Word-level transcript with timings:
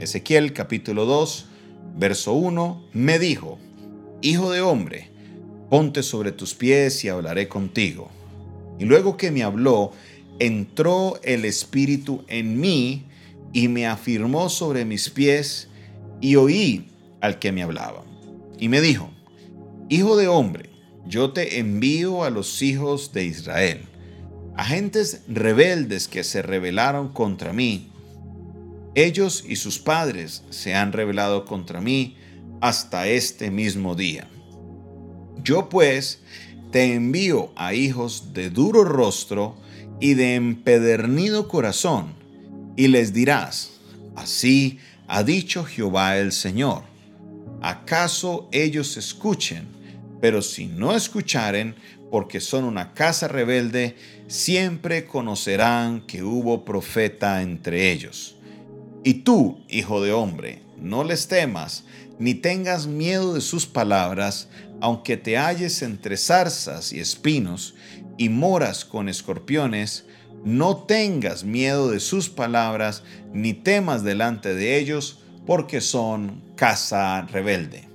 Ezequiel 0.00 0.54
capítulo 0.54 1.04
2, 1.04 1.44
verso 1.98 2.32
1, 2.32 2.88
me 2.94 3.18
dijo, 3.18 3.58
Hijo 4.22 4.50
de 4.50 4.62
hombre, 4.62 5.10
ponte 5.68 6.02
sobre 6.02 6.32
tus 6.32 6.54
pies 6.54 7.04
y 7.04 7.10
hablaré 7.10 7.48
contigo. 7.48 8.10
Y 8.78 8.86
luego 8.86 9.18
que 9.18 9.30
me 9.30 9.42
habló, 9.42 9.92
entró 10.38 11.20
el 11.22 11.44
Espíritu 11.44 12.24
en 12.28 12.58
mí 12.58 13.04
y 13.52 13.68
me 13.68 13.86
afirmó 13.86 14.48
sobre 14.48 14.86
mis 14.86 15.10
pies 15.10 15.68
y 16.22 16.36
oí 16.36 16.86
al 17.20 17.38
que 17.38 17.52
me 17.52 17.62
hablaba. 17.62 18.02
Y 18.58 18.70
me 18.70 18.80
dijo, 18.80 19.10
Hijo 19.90 20.16
de 20.16 20.28
hombre, 20.28 20.70
yo 21.04 21.32
te 21.32 21.58
envío 21.58 22.24
a 22.24 22.30
los 22.30 22.62
hijos 22.62 23.12
de 23.12 23.26
Israel, 23.26 23.82
agentes 24.56 25.24
rebeldes 25.28 26.08
que 26.08 26.24
se 26.24 26.40
rebelaron 26.40 27.12
contra 27.12 27.52
mí. 27.52 27.89
Ellos 28.94 29.44
y 29.46 29.56
sus 29.56 29.78
padres 29.78 30.42
se 30.50 30.74
han 30.74 30.92
rebelado 30.92 31.44
contra 31.44 31.80
mí 31.80 32.16
hasta 32.60 33.06
este 33.06 33.50
mismo 33.50 33.94
día. 33.94 34.28
Yo 35.42 35.68
pues 35.68 36.20
te 36.72 36.94
envío 36.94 37.52
a 37.56 37.72
hijos 37.74 38.32
de 38.32 38.50
duro 38.50 38.84
rostro 38.84 39.56
y 40.00 40.14
de 40.14 40.34
empedernido 40.34 41.46
corazón, 41.48 42.14
y 42.76 42.88
les 42.88 43.12
dirás, 43.12 43.80
así 44.16 44.78
ha 45.06 45.22
dicho 45.22 45.64
Jehová 45.64 46.18
el 46.18 46.32
Señor. 46.32 46.82
¿Acaso 47.62 48.48
ellos 48.52 48.96
escuchen? 48.96 49.68
Pero 50.20 50.42
si 50.42 50.66
no 50.66 50.94
escucharen, 50.96 51.74
porque 52.10 52.40
son 52.40 52.64
una 52.64 52.92
casa 52.92 53.28
rebelde, 53.28 53.96
siempre 54.26 55.06
conocerán 55.06 56.06
que 56.06 56.22
hubo 56.22 56.64
profeta 56.64 57.42
entre 57.42 57.92
ellos. 57.92 58.36
Y 59.02 59.14
tú, 59.14 59.60
hijo 59.68 60.02
de 60.02 60.12
hombre, 60.12 60.62
no 60.78 61.04
les 61.04 61.26
temas, 61.26 61.84
ni 62.18 62.34
tengas 62.34 62.86
miedo 62.86 63.34
de 63.34 63.40
sus 63.40 63.66
palabras, 63.66 64.48
aunque 64.80 65.16
te 65.16 65.38
halles 65.38 65.80
entre 65.82 66.16
zarzas 66.16 66.92
y 66.92 67.00
espinos, 67.00 67.74
y 68.18 68.28
moras 68.28 68.84
con 68.84 69.08
escorpiones, 69.08 70.04
no 70.44 70.76
tengas 70.76 71.44
miedo 71.44 71.90
de 71.90 72.00
sus 72.00 72.28
palabras, 72.28 73.02
ni 73.32 73.54
temas 73.54 74.04
delante 74.04 74.54
de 74.54 74.78
ellos, 74.78 75.20
porque 75.46 75.80
son 75.80 76.42
casa 76.56 77.22
rebelde. 77.22 77.88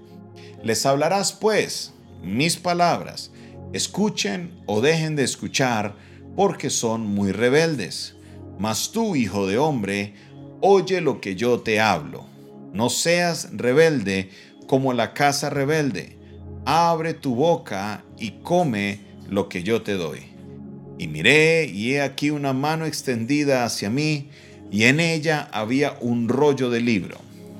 Les 0.63 0.85
hablarás 0.87 1.33
pues 1.33 1.93
mis 2.23 2.57
palabras, 2.57 3.31
escuchen 3.73 4.59
o 4.65 4.81
dejen 4.81 5.15
de 5.15 5.23
escuchar, 5.23 5.95
porque 6.35 6.71
son 6.71 7.05
muy 7.05 7.31
rebeldes. 7.31 8.15
Mas 8.57 8.91
tú, 8.91 9.15
hijo 9.15 9.45
de 9.45 9.59
hombre, 9.59 10.15
oye 10.67 10.99
lo 10.99 11.21
que 11.21 11.35
yo 11.35 11.59
te 11.59 11.79
hablo. 11.79 12.25
No 12.73 12.89
seas 12.89 13.49
rebelde 13.53 14.29
como 14.67 14.93
la 14.93 15.13
casa 15.13 15.51
rebelde. 15.51 16.17
Abre 16.65 17.13
tu 17.13 17.35
boca 17.35 18.03
y 18.17 18.31
come 18.41 18.99
lo 19.29 19.47
que 19.47 19.61
yo 19.61 19.83
te 19.83 19.93
doy. 19.93 20.21
Y 20.97 21.07
miré, 21.07 21.65
y 21.65 21.93
he 21.93 22.01
aquí 22.01 22.31
una 22.31 22.53
mano 22.53 22.85
extendida 22.85 23.63
hacia 23.63 23.91
mí, 23.91 24.29
y 24.71 24.85
en 24.85 24.99
ella 24.99 25.47
había 25.51 25.97
un 26.01 26.29
rollo 26.29 26.71
de 26.71 26.81
libro. 26.81 27.19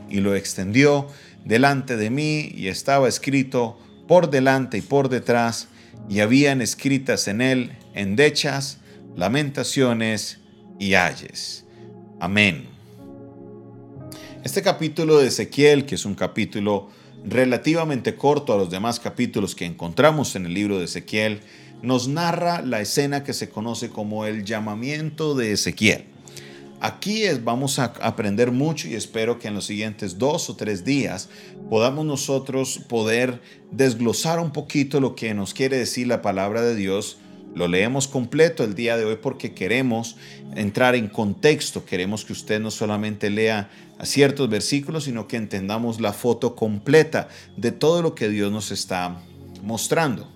Y 0.09 0.21
lo 0.21 0.33
extendió 0.35 1.07
delante 1.43 1.97
de 1.97 2.09
mí, 2.09 2.51
y 2.55 2.69
estaba 2.69 3.07
escrito 3.07 3.77
por 4.07 4.31
delante 4.31 4.79
y 4.79 4.81
por 4.81 5.09
detrás, 5.09 5.67
y 6.09 6.21
habían 6.21 6.59
escritas 6.59 7.27
en 7.27 7.41
él 7.41 7.71
endechas, 7.93 8.79
lamentaciones 9.15 10.39
y 10.79 10.95
ayes. 10.95 11.65
Amén. 12.19 12.74
Este 14.45 14.61
capítulo 14.61 15.17
de 15.17 15.29
Ezequiel, 15.29 15.87
que 15.87 15.95
es 15.95 16.05
un 16.05 16.13
capítulo 16.13 16.89
relativamente 17.25 18.15
corto 18.15 18.53
a 18.53 18.57
los 18.57 18.69
demás 18.69 18.99
capítulos 18.99 19.55
que 19.55 19.65
encontramos 19.65 20.35
en 20.35 20.45
el 20.45 20.53
libro 20.53 20.77
de 20.77 20.85
Ezequiel, 20.85 21.39
nos 21.81 22.07
narra 22.07 22.61
la 22.61 22.79
escena 22.79 23.23
que 23.23 23.33
se 23.33 23.49
conoce 23.49 23.89
como 23.89 24.27
el 24.27 24.45
llamamiento 24.45 25.33
de 25.33 25.53
Ezequiel. 25.53 26.05
Aquí 26.79 27.23
vamos 27.43 27.79
a 27.79 27.85
aprender 27.85 28.51
mucho 28.51 28.87
y 28.87 28.93
espero 28.93 29.39
que 29.39 29.47
en 29.47 29.55
los 29.55 29.65
siguientes 29.65 30.19
dos 30.19 30.47
o 30.51 30.55
tres 30.55 30.85
días 30.85 31.27
podamos 31.67 32.05
nosotros 32.05 32.81
poder 32.87 33.41
desglosar 33.71 34.39
un 34.39 34.51
poquito 34.51 34.99
lo 34.99 35.15
que 35.15 35.33
nos 35.33 35.55
quiere 35.55 35.79
decir 35.79 36.05
la 36.05 36.21
palabra 36.21 36.61
de 36.61 36.75
Dios. 36.75 37.17
Lo 37.55 37.69
leemos 37.69 38.09
completo 38.09 38.65
el 38.65 38.75
día 38.75 38.97
de 38.97 39.05
hoy 39.05 39.15
porque 39.21 39.53
queremos 39.53 40.17
entrar 40.55 40.93
en 40.93 41.07
contexto, 41.07 41.85
queremos 41.85 42.25
que 42.25 42.33
usted 42.33 42.59
no 42.59 42.69
solamente 42.69 43.29
lea 43.29 43.69
ciertos 44.03 44.49
versículos, 44.49 45.05
sino 45.05 45.25
que 45.27 45.37
entendamos 45.37 46.01
la 46.01 46.11
foto 46.11 46.53
completa 46.53 47.29
de 47.55 47.71
todo 47.71 48.01
lo 48.01 48.13
que 48.13 48.27
Dios 48.27 48.51
nos 48.51 48.71
está 48.71 49.21
mostrando. 49.63 50.29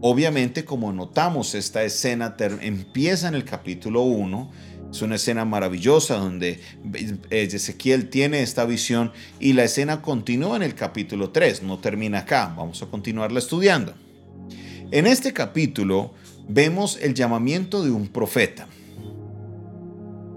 Obviamente, 0.00 0.64
como 0.64 0.92
notamos, 0.94 1.54
esta 1.54 1.84
escena 1.84 2.36
empieza 2.62 3.28
en 3.28 3.34
el 3.34 3.44
capítulo 3.44 4.02
1. 4.02 4.50
Es 4.90 5.02
una 5.02 5.16
escena 5.16 5.44
maravillosa 5.44 6.16
donde 6.16 6.60
Ezequiel 7.28 8.08
tiene 8.08 8.40
esta 8.42 8.64
visión 8.64 9.12
y 9.40 9.52
la 9.52 9.64
escena 9.64 10.00
continúa 10.00 10.56
en 10.56 10.62
el 10.62 10.74
capítulo 10.74 11.30
3, 11.30 11.64
no 11.64 11.78
termina 11.78 12.20
acá, 12.20 12.54
vamos 12.56 12.82
a 12.82 12.86
continuarla 12.86 13.40
estudiando. 13.40 13.94
En 14.92 15.08
este 15.08 15.32
capítulo 15.32 16.14
vemos 16.48 16.98
el 17.00 17.14
llamamiento 17.14 17.82
de 17.82 17.90
un 17.90 18.08
profeta. 18.08 18.66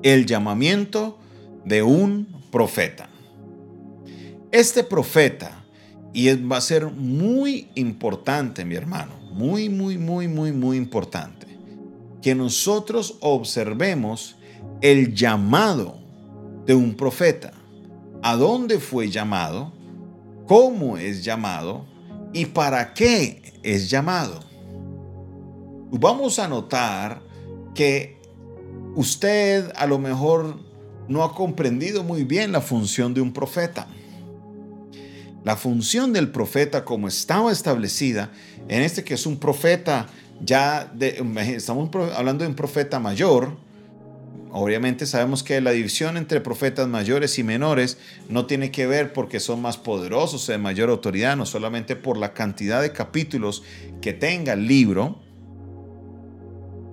El 0.01 0.25
llamamiento 0.25 1.17
de 1.65 1.83
un 1.83 2.27
profeta. 2.51 3.09
Este 4.51 4.83
profeta, 4.83 5.63
y 6.13 6.33
va 6.35 6.57
a 6.57 6.61
ser 6.61 6.87
muy 6.87 7.67
importante, 7.75 8.65
mi 8.65 8.75
hermano, 8.75 9.11
muy, 9.31 9.69
muy, 9.69 9.97
muy, 9.97 10.27
muy, 10.27 10.51
muy 10.51 10.77
importante, 10.77 11.47
que 12.21 12.33
nosotros 12.33 13.17
observemos 13.21 14.35
el 14.81 15.13
llamado 15.13 15.99
de 16.65 16.73
un 16.73 16.95
profeta. 16.95 17.53
¿A 18.21 18.35
dónde 18.35 18.79
fue 18.79 19.09
llamado? 19.09 19.71
¿Cómo 20.47 20.97
es 20.97 21.23
llamado? 21.23 21.85
¿Y 22.33 22.45
para 22.47 22.93
qué 22.93 23.53
es 23.63 23.89
llamado? 23.89 24.48
Vamos 25.91 26.37
a 26.37 26.47
notar 26.47 27.21
que 27.73 28.17
usted 28.95 29.71
a 29.75 29.87
lo 29.87 29.97
mejor 29.97 30.57
no 31.07 31.23
ha 31.23 31.33
comprendido 31.33 32.03
muy 32.03 32.23
bien 32.23 32.51
la 32.51 32.61
función 32.61 33.13
de 33.13 33.21
un 33.21 33.33
profeta. 33.33 33.87
La 35.43 35.55
función 35.55 36.13
del 36.13 36.29
profeta 36.29 36.85
como 36.85 37.07
estaba 37.07 37.51
establecida 37.51 38.31
en 38.67 38.83
este 38.83 39.03
que 39.03 39.15
es 39.15 39.25
un 39.25 39.37
profeta 39.37 40.07
ya 40.41 40.85
de, 40.93 41.23
estamos 41.55 41.89
hablando 42.15 42.43
de 42.43 42.49
un 42.49 42.55
profeta 42.55 42.99
mayor. 42.99 43.57
Obviamente 44.51 45.05
sabemos 45.07 45.43
que 45.43 45.59
la 45.61 45.71
división 45.71 46.17
entre 46.17 46.41
profetas 46.41 46.87
mayores 46.87 47.39
y 47.39 47.43
menores 47.43 47.97
no 48.29 48.45
tiene 48.45 48.71
que 48.71 48.85
ver 48.85 49.13
porque 49.13 49.39
son 49.39 49.61
más 49.61 49.77
poderosos 49.77 50.45
de 50.47 50.57
mayor 50.57 50.89
autoridad, 50.89 51.35
no 51.35 51.45
solamente 51.45 51.95
por 51.95 52.17
la 52.17 52.33
cantidad 52.33 52.81
de 52.81 52.91
capítulos 52.91 53.63
que 54.01 54.13
tenga 54.13 54.53
el 54.53 54.67
libro, 54.67 55.19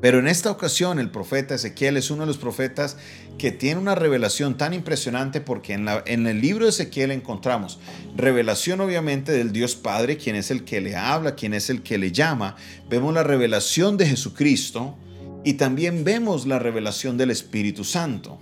pero 0.07 0.21
en 0.21 0.29
esta 0.29 0.53
ocasión 0.53 1.01
el 1.01 1.11
profeta 1.11 1.57
Ezequiel 1.57 1.97
es 1.97 2.13
uno 2.13 2.21
de 2.21 2.29
los 2.29 2.39
profetas 2.39 2.97
que 3.39 3.51
tiene 3.51 3.81
una 3.81 3.97
revelación 3.97 4.57
tan 4.57 4.73
impresionante 4.73 5.41
porque 5.41 5.73
en, 5.73 6.27
el 6.29 6.41
libro 6.41 6.65
de 6.65 6.71
Ezequiel 6.71 7.11
encontramos 7.11 7.81
revelación 8.15 8.81
obviamente 8.81 9.33
del 9.33 9.51
Dios 9.51 9.75
Padre, 9.75 10.17
quien 10.17 10.37
es 10.37 10.53
el 10.53 10.63
que 10.63 10.81
le 10.81 10.95
habla, 10.95 11.35
quien 11.35 11.55
es 11.55 11.71
el 11.71 11.83
que 11.83 11.99
le 11.99 12.13
llama. 12.13 12.55
Vemos 12.89 13.13
la 13.15 13.25
revelación 13.25 13.97
de 13.97 14.07
Jesucristo 14.07 14.97
y 15.43 15.55
también 15.55 16.05
vemos 16.05 16.47
la 16.47 16.61
revelación 16.61 17.17
del 17.17 17.33
Espíritu 17.33 17.83
Santo. 17.83 18.39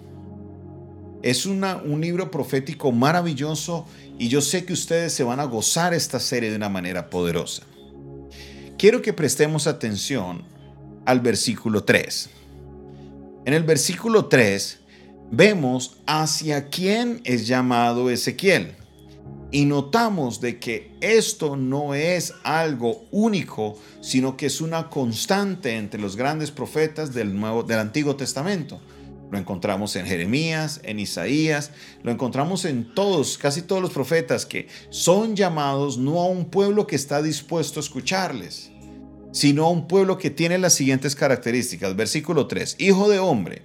Es 1.23 1.47
una, 1.47 1.77
un 1.77 2.03
libro 2.03 2.31
profético 2.31 2.93
maravilloso 2.93 3.87
y 4.19 4.29
yo 4.29 4.43
sé 4.43 4.67
que 4.67 4.75
ustedes 4.75 5.15
se 5.15 5.25
van 5.25 5.41
a 5.41 5.45
gozar 5.45 5.95
esta 5.95 6.21
serie 6.21 6.51
de 6.51 6.57
una 6.57 6.69
manera 6.69 7.09
poderosa. 7.09 7.63
Quiero 8.77 9.01
que 9.01 9.15
prestemos 9.15 9.67
atención 9.67 10.53
al 11.07 11.21
versículo 11.21 11.85
3. 11.85 12.31
En 13.47 13.55
el 13.55 13.63
versículo 13.63 14.27
3 14.27 14.79
vemos 15.31 15.99
hacia 16.07 16.69
quién 16.69 17.21
es 17.25 17.47
llamado 17.47 18.11
Ezequiel. 18.11 18.77
Y 19.51 19.67
notamos 19.67 20.41
de 20.41 20.59
que 20.59 20.91
esto 21.01 21.57
no 21.57 21.95
es 21.95 22.35
algo 22.43 23.05
único, 23.13 23.79
sino 24.01 24.37
que 24.37 24.47
es 24.47 24.61
una 24.61 24.91
constante 24.91 25.77
entre 25.77 26.01
los 26.01 26.17
grandes 26.17 26.51
profetas 26.51 27.15
del, 27.15 27.39
Nuevo, 27.39 27.63
del 27.63 27.79
Antiguo 27.79 28.17
Testamento. 28.17 28.81
Lo 29.31 29.39
encontramos 29.39 29.95
en 29.97 30.07
Jeremías, 30.07 30.81
en 30.83 30.99
Isaías, 30.99 31.71
lo 32.03 32.11
encontramos 32.11 32.65
en 32.65 32.95
todos, 32.95 33.39
casi 33.39 33.63
todos 33.63 33.81
los 33.81 33.93
profetas 33.93 34.45
que 34.45 34.69
son 34.91 35.37
llamados 35.37 35.99
no 35.99 36.21
a 36.21 36.27
un 36.27 36.47
pueblo 36.47 36.87
que 36.87 36.97
está 36.97 37.23
dispuesto 37.23 37.79
a 37.79 37.83
escucharles, 37.83 38.71
sino 39.35 39.65
a 39.65 39.71
un 39.71 39.89
pueblo 39.89 40.17
que 40.17 40.31
tiene 40.31 40.59
las 40.59 40.75
siguientes 40.75 41.17
características. 41.17 41.97
Versículo 41.97 42.47
3, 42.47 42.77
Hijo 42.79 43.09
de 43.09 43.19
hombre, 43.19 43.63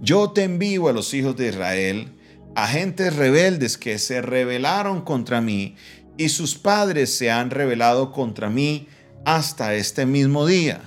yo 0.00 0.30
te 0.30 0.44
envío 0.44 0.88
a 0.88 0.92
los 0.92 1.12
hijos 1.14 1.36
de 1.36 1.48
Israel, 1.48 2.12
agentes 2.54 3.16
rebeldes 3.16 3.76
que 3.76 3.98
se 3.98 4.22
rebelaron 4.22 5.02
contra 5.02 5.40
mí 5.40 5.74
y 6.16 6.28
sus 6.28 6.54
padres 6.54 7.12
se 7.12 7.28
han 7.28 7.50
rebelado 7.50 8.12
contra 8.12 8.50
mí 8.50 8.86
hasta 9.24 9.74
este 9.74 10.06
mismo 10.06 10.46
día. 10.46 10.80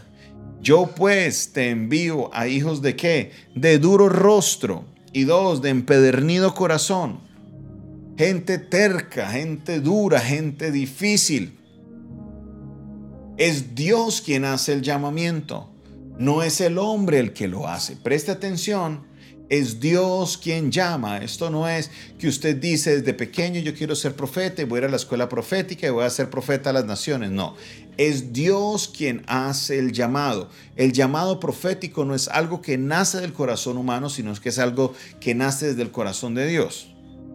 Yo 0.62 0.92
pues 0.96 1.52
te 1.52 1.70
envío 1.70 2.34
a 2.34 2.48
hijos 2.48 2.82
de 2.82 2.96
qué? 2.96 3.32
De 3.56 3.78
duro 3.78 4.08
rostro 4.08 4.86
y 5.12 5.26
dos, 5.26 5.62
de 5.62 5.70
empedernido 5.70 6.54
corazón. 6.54 7.20
Gente 8.18 8.58
terca, 8.58 9.32
gente 9.32 9.82
dura, 9.82 10.22
gente 10.22 10.72
difícil. 10.72 11.60
Es 13.38 13.74
Dios 13.74 14.22
quien 14.22 14.46
hace 14.46 14.74
el 14.74 14.82
llamamiento, 14.84 15.70
no 16.18 16.44
es 16.44 16.62
el 16.62 16.78
hombre 16.78 17.20
el 17.20 17.34
que 17.34 17.48
lo 17.48 17.68
hace. 17.68 17.96
Preste 17.96 18.32
atención 18.32 19.12
es 19.50 19.80
Dios 19.80 20.38
quien 20.38 20.72
llama. 20.72 21.18
Esto 21.18 21.50
no 21.50 21.68
es 21.68 21.92
que 22.18 22.28
usted 22.28 22.56
dice 22.56 22.98
desde 22.98 23.14
pequeño 23.14 23.60
yo 23.60 23.76
quiero 23.76 23.96
ser 23.96 24.16
profeta 24.16 24.62
y 24.62 24.66
voy 24.66 24.78
a 24.78 24.80
ir 24.82 24.86
a 24.86 24.90
la 24.90 24.96
escuela 24.98 25.30
profética 25.30 25.88
y 25.88 25.90
voy 25.92 26.06
a 26.06 26.10
ser 26.10 26.30
profeta 26.30 26.70
a 26.70 26.74
las 26.74 26.86
naciones. 26.86 27.32
No, 27.32 27.56
es 27.98 28.34
Dios 28.34 28.88
quien 28.88 29.24
hace 29.28 29.80
el 29.80 29.92
llamado. 29.92 30.50
El 30.76 30.94
llamado 30.94 31.40
profético 31.40 32.06
no 32.06 32.16
es 32.16 32.28
algo 32.28 32.62
que 32.62 32.78
nace 32.78 33.20
del 33.20 33.34
corazón 33.34 33.78
humano, 33.78 34.10
sino 34.10 34.34
que 34.36 34.50
es 34.50 34.60
algo 34.60 34.94
que 35.20 35.36
nace 35.36 35.68
desde 35.68 35.82
el 35.82 35.92
corazón 35.92 36.36
de 36.36 36.48
Dios. 36.48 36.90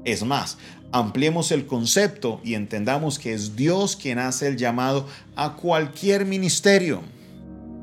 Es 0.05 0.23
más, 0.25 0.59
ampliemos 0.93 1.53
el 1.53 1.67
concepto 1.67 2.41
y 2.45 2.55
entendamos 2.55 3.19
que 3.19 3.35
es 3.35 3.57
Dios 3.57 3.97
quien 3.97 4.19
hace 4.19 4.49
el 4.49 4.57
llamado 4.57 5.07
a 5.37 5.55
cualquier 5.55 6.25
ministerio 6.25 7.03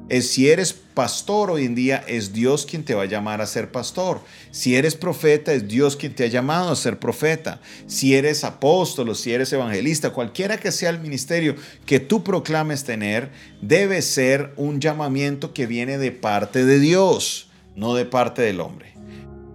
es 0.08 0.30
si 0.30 0.50
eres 0.50 0.74
pastor 0.74 1.50
hoy 1.50 1.66
en 1.66 1.74
día, 1.74 2.04
es 2.08 2.32
Dios 2.32 2.66
quien 2.66 2.84
te 2.84 2.94
va 2.94 3.04
a 3.04 3.08
llamar 3.08 3.42
a 3.42 3.48
ser 3.48 3.72
pastor. 3.72 4.22
Si 4.52 4.76
eres 4.76 4.96
profeta, 4.96 5.52
es 5.52 5.68
Dios 5.68 5.96
quien 5.96 6.14
te 6.14 6.24
ha 6.24 6.28
llamado 6.28 6.72
a 6.72 6.76
ser 6.76 7.00
profeta. 7.00 7.60
Si 7.88 8.16
eres 8.16 8.44
apóstol 8.44 9.16
si 9.16 9.34
eres 9.34 9.52
evangelista, 9.52 10.12
cualquiera 10.12 10.58
que 10.58 10.72
sea 10.72 10.92
el 10.92 11.00
ministerio 11.00 11.56
que 11.86 12.00
tú 12.00 12.24
proclames 12.24 12.84
tener, 12.84 13.32
debe 13.62 14.02
ser 14.02 14.54
un 14.58 14.80
llamamiento 14.80 15.54
que 15.54 15.66
viene 15.66 15.98
de 15.98 16.12
parte 16.12 16.66
de 16.66 16.80
Dios, 16.80 17.50
no 17.76 17.96
de 17.96 18.06
parte 18.06 18.44
del 18.44 18.62
hombre. 18.62 18.95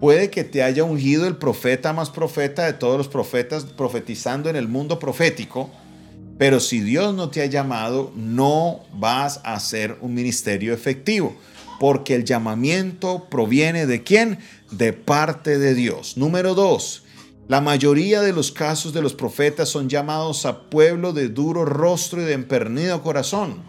Puede 0.01 0.31
que 0.31 0.45
te 0.45 0.63
haya 0.63 0.83
ungido 0.83 1.27
el 1.27 1.37
profeta 1.37 1.93
más 1.93 2.09
profeta 2.09 2.65
de 2.65 2.73
todos 2.73 2.97
los 2.97 3.09
profetas 3.09 3.65
profetizando 3.65 4.49
en 4.49 4.57
el 4.57 4.67
mundo 4.67 4.99
profético, 4.99 5.69
pero 6.39 6.59
si 6.59 6.81
Dios 6.81 7.15
no 7.15 7.29
te 7.29 7.43
ha 7.43 7.47
llamado, 7.47 8.11
no 8.17 8.81
vas 8.95 9.43
a 9.45 9.53
hacer 9.53 9.99
un 10.01 10.15
ministerio 10.15 10.73
efectivo, 10.73 11.37
porque 11.79 12.15
el 12.15 12.25
llamamiento 12.25 13.29
proviene 13.29 13.85
de 13.85 14.03
quién? 14.03 14.39
De 14.71 14.95
parte 14.95 15.59
de 15.59 15.75
Dios. 15.75 16.17
Número 16.17 16.55
dos, 16.55 17.03
la 17.47 17.61
mayoría 17.61 18.23
de 18.23 18.33
los 18.33 18.53
casos 18.53 18.95
de 18.95 19.03
los 19.03 19.13
profetas 19.13 19.69
son 19.69 19.91
llamados 19.91 20.47
a 20.47 20.71
pueblo 20.71 21.13
de 21.13 21.29
duro 21.29 21.67
rostro 21.67 22.23
y 22.23 22.25
de 22.25 22.33
empernido 22.33 23.03
corazón. 23.03 23.63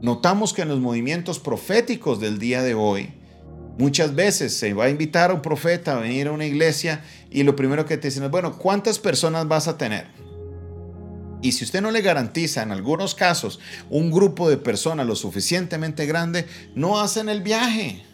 Notamos 0.00 0.54
que 0.54 0.62
en 0.62 0.68
los 0.68 0.80
movimientos 0.80 1.38
proféticos 1.38 2.18
del 2.18 2.38
día 2.38 2.62
de 2.62 2.72
hoy, 2.72 3.19
muchas 3.78 4.14
veces 4.14 4.56
se 4.56 4.74
va 4.74 4.84
a 4.84 4.90
invitar 4.90 5.30
a 5.30 5.34
un 5.34 5.42
profeta 5.42 5.96
a 5.96 6.00
venir 6.00 6.28
a 6.28 6.32
una 6.32 6.46
iglesia 6.46 7.02
y 7.30 7.42
lo 7.42 7.56
primero 7.56 7.86
que 7.86 7.96
te 7.96 8.08
dicen 8.08 8.24
es, 8.24 8.30
bueno, 8.30 8.58
¿cuántas 8.58 8.98
personas 8.98 9.48
vas 9.48 9.68
a 9.68 9.78
tener? 9.78 10.06
Y 11.42 11.52
si 11.52 11.64
usted 11.64 11.80
no 11.80 11.90
le 11.90 12.02
garantiza 12.02 12.62
en 12.62 12.70
algunos 12.70 13.14
casos 13.14 13.60
un 13.88 14.10
grupo 14.10 14.50
de 14.50 14.58
personas 14.58 15.06
lo 15.06 15.16
suficientemente 15.16 16.06
grande, 16.06 16.46
no 16.74 17.00
hacen 17.00 17.28
el 17.28 17.42
viaje. 17.42 18.04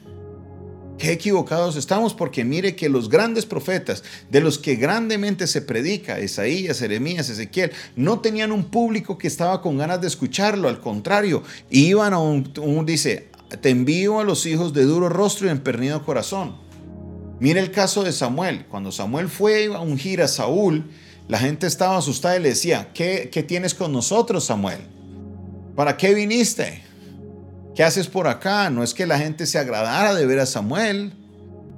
Qué 0.99 1.13
equivocados 1.13 1.77
estamos 1.77 2.15
porque 2.15 2.45
mire 2.45 2.75
que 2.75 2.89
los 2.89 3.11
grandes 3.11 3.45
profetas, 3.45 4.03
de 4.31 4.41
los 4.41 4.59
que 4.59 4.77
grandemente 4.77 5.47
se 5.47 5.61
predica, 5.61 6.21
Isaías, 6.21 6.79
Jeremías, 6.79 7.29
Ezequiel, 7.29 7.73
no 7.97 8.21
tenían 8.21 8.51
un 8.51 8.65
público 8.65 9.19
que 9.19 9.29
estaba 9.29 9.61
con 9.61 9.77
ganas 9.77 10.01
de 10.01 10.07
escucharlo, 10.07 10.69
al 10.69 10.81
contrario, 10.81 11.43
iban 11.69 12.15
a 12.15 12.19
un, 12.19 12.51
dice, 12.87 13.29
te 13.61 13.71
envío 13.71 14.21
a 14.21 14.25
los 14.25 14.47
hijos 14.47 14.73
de 14.73 14.85
duro 14.85 15.09
rostro 15.09 15.47
y 15.47 15.51
empernido 15.51 16.05
corazón. 16.05 16.57
Mire 17.39 17.61
el 17.61 17.71
caso 17.71 18.03
de 18.03 18.13
Samuel, 18.13 18.67
cuando 18.67 18.91
Samuel 18.93 19.29
fue 19.29 19.67
a 19.67 19.81
ungir 19.81 20.23
a 20.23 20.29
Saúl, 20.29 20.91
la 21.29 21.39
gente 21.39 21.67
estaba 21.67 21.99
asustada 21.99 22.37
y 22.37 22.43
le 22.43 22.51
decía, 22.51 22.91
¿qué, 22.95 23.45
tienes 23.47 23.75
con 23.75 23.93
nosotros, 23.93 24.45
Samuel? 24.45 24.79
¿Para 25.75 25.97
qué 25.97 26.15
viniste? 26.15 26.83
¿Qué 27.75 27.85
haces 27.85 28.07
por 28.07 28.27
acá? 28.27 28.71
No 28.71 28.83
es 28.83 28.95
que 28.95 29.07
la 29.07 29.19
gente 29.19 29.47
se 29.47 29.59
agradara 29.59 30.15
de 30.15 30.25
ver 30.25 30.39
a 30.39 30.47
Samuel. 30.47 31.13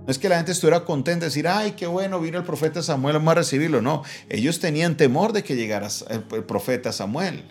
No 0.07 0.11
es 0.13 0.19
que 0.19 0.29
la 0.29 0.37
gente 0.37 0.53
estuviera 0.53 0.85
contenta 0.85 1.21
de 1.21 1.27
decir, 1.27 1.49
ay, 1.49 1.73
qué 1.73 1.87
bueno, 1.87 2.21
vino 2.21 2.39
el 2.39 2.45
profeta 2.45 2.83
Samuel, 2.83 3.15
vamos 3.15 3.33
a 3.33 3.35
recibirlo. 3.37 3.83
No, 3.83 4.05
ellos 4.29 4.61
tenían 4.61 4.97
temor 4.97 5.33
de 5.33 5.43
que 5.43 5.57
llegara 5.57 5.89
el 6.09 6.45
profeta 6.45 6.93
Samuel. 6.93 7.43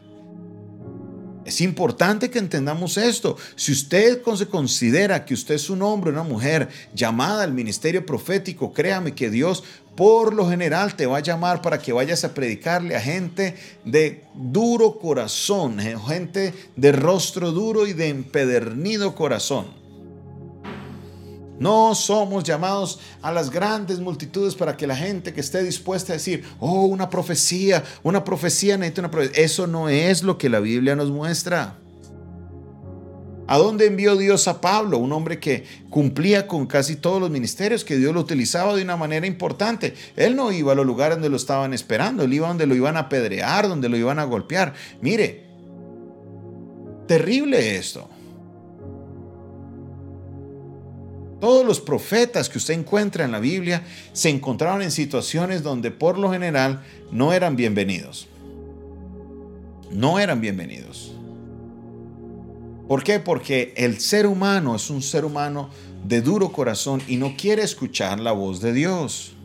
Es 1.48 1.62
importante 1.62 2.30
que 2.30 2.40
entendamos 2.40 2.98
esto. 2.98 3.38
Si 3.56 3.72
usted 3.72 4.22
se 4.36 4.48
considera 4.50 5.24
que 5.24 5.34
usted 5.34 5.56
es 5.56 5.70
un 5.70 5.82
hombre, 5.82 6.12
una 6.12 6.24
mujer 6.24 6.68
llamada 6.94 7.44
al 7.44 7.54
ministerio 7.54 8.06
profético, 8.06 8.74
créame 8.74 9.16
que 9.16 9.30
Dios 9.30 9.64
por 9.96 10.34
lo 10.34 10.50
general 10.50 10.98
te 10.98 11.06
va 11.06 11.20
a 11.20 11.22
llamar 11.22 11.62
para 11.62 11.80
que 11.80 11.94
vayas 11.94 12.26
a 12.26 12.34
predicarle 12.34 12.98
a 12.98 13.00
gente 13.00 13.56
de 13.86 14.26
duro 14.36 15.00
corazón, 15.00 15.80
eh, 15.80 15.96
gente 16.06 16.54
de 16.76 16.92
rostro 16.92 17.54
duro 17.54 17.88
y 17.88 17.94
de 17.94 18.10
empedernido 18.10 19.16
corazón. 19.16 19.87
No 21.60 21.96
somos 21.96 22.44
llamados 22.44 23.00
a 23.22 23.32
las 23.32 23.50
grandes 23.50 24.00
multitudes 24.00 24.56
para 24.56 24.78
que 24.78 24.86
la 24.86 24.96
gente 24.96 25.34
que 25.34 25.42
esté 25.42 25.64
dispuesta 25.64 26.14
a 26.14 26.18
decir, 26.18 26.44
oh, 26.60 26.86
una 26.86 27.10
profecía, 27.10 27.84
una 28.04 28.24
profecía, 28.24 28.78
necesita 28.78 29.02
una 29.02 29.12
profecía. 29.12 29.44
Eso 29.44 29.66
no 29.66 29.90
es 29.90 30.24
lo 30.24 30.38
que 30.38 30.50
la 30.50 30.60
Biblia 30.60 30.96
nos 30.96 31.10
muestra. 31.10 31.78
¿A 33.50 33.58
dónde 33.58 33.86
envió 33.86 34.18
Dios 34.18 34.50
a 34.50 34.60
Pablo? 34.60 34.98
Un 34.98 35.14
hombre 35.14 35.40
que 35.40 35.64
cumplía 35.90 36.48
con 36.48 36.68
casi 36.68 36.98
todos 36.98 37.22
los 37.22 37.32
ministerios, 37.32 37.86
que 37.86 37.96
Dios 37.96 38.14
lo 38.14 38.20
utilizaba 38.20 38.76
de 38.76 38.82
una 38.84 38.98
manera 38.98 39.26
importante. 39.26 39.94
Él 40.18 40.36
no 40.36 40.52
iba 40.52 40.74
a 40.74 40.76
los 40.76 40.86
lugares 40.86 41.16
donde 41.16 41.30
lo 41.30 41.38
estaban 41.38 41.74
esperando, 41.74 42.24
él 42.24 42.34
iba 42.34 42.50
donde 42.50 42.68
lo 42.68 42.76
iban 42.76 42.98
a 42.98 43.02
apedrear, 43.02 43.70
donde 43.70 43.88
lo 43.88 43.96
iban 43.96 44.20
a 44.20 44.26
golpear. 44.26 44.74
Mire, 45.02 45.46
terrible 47.08 47.78
esto. 47.78 48.10
Todos 51.40 51.66
los 51.66 51.80
profetas 51.80 52.50
que 52.50 52.58
usted 52.58 52.74
encuentra 52.74 53.24
en 53.24 53.32
la 53.32 53.40
Biblia 53.40 53.84
se 54.12 54.30
encontraron 54.30 54.82
en 54.82 54.92
situaciones 54.92 55.62
donde 55.62 55.92
por 55.92 56.18
lo 56.18 56.32
general 56.32 56.84
no 57.12 57.32
eran 57.32 57.56
bienvenidos. 57.56 58.28
No 59.92 60.20
eran 60.20 60.42
bienvenidos. 60.42 61.14
¿Por 62.88 63.04
qué? 63.04 63.20
Porque 63.20 63.74
el 63.78 64.00
ser 64.00 64.26
humano 64.26 64.76
es 64.76 64.90
un 64.90 65.02
ser 65.02 65.26
humano 65.26 65.70
de 66.06 66.22
duro 66.22 66.52
corazón 66.52 67.04
y 67.08 67.18
no 67.18 67.36
quiere 67.38 67.62
escuchar 67.62 68.20
la 68.20 68.32
voz 68.32 68.60
de 68.62 68.74
Dios. 68.74 69.37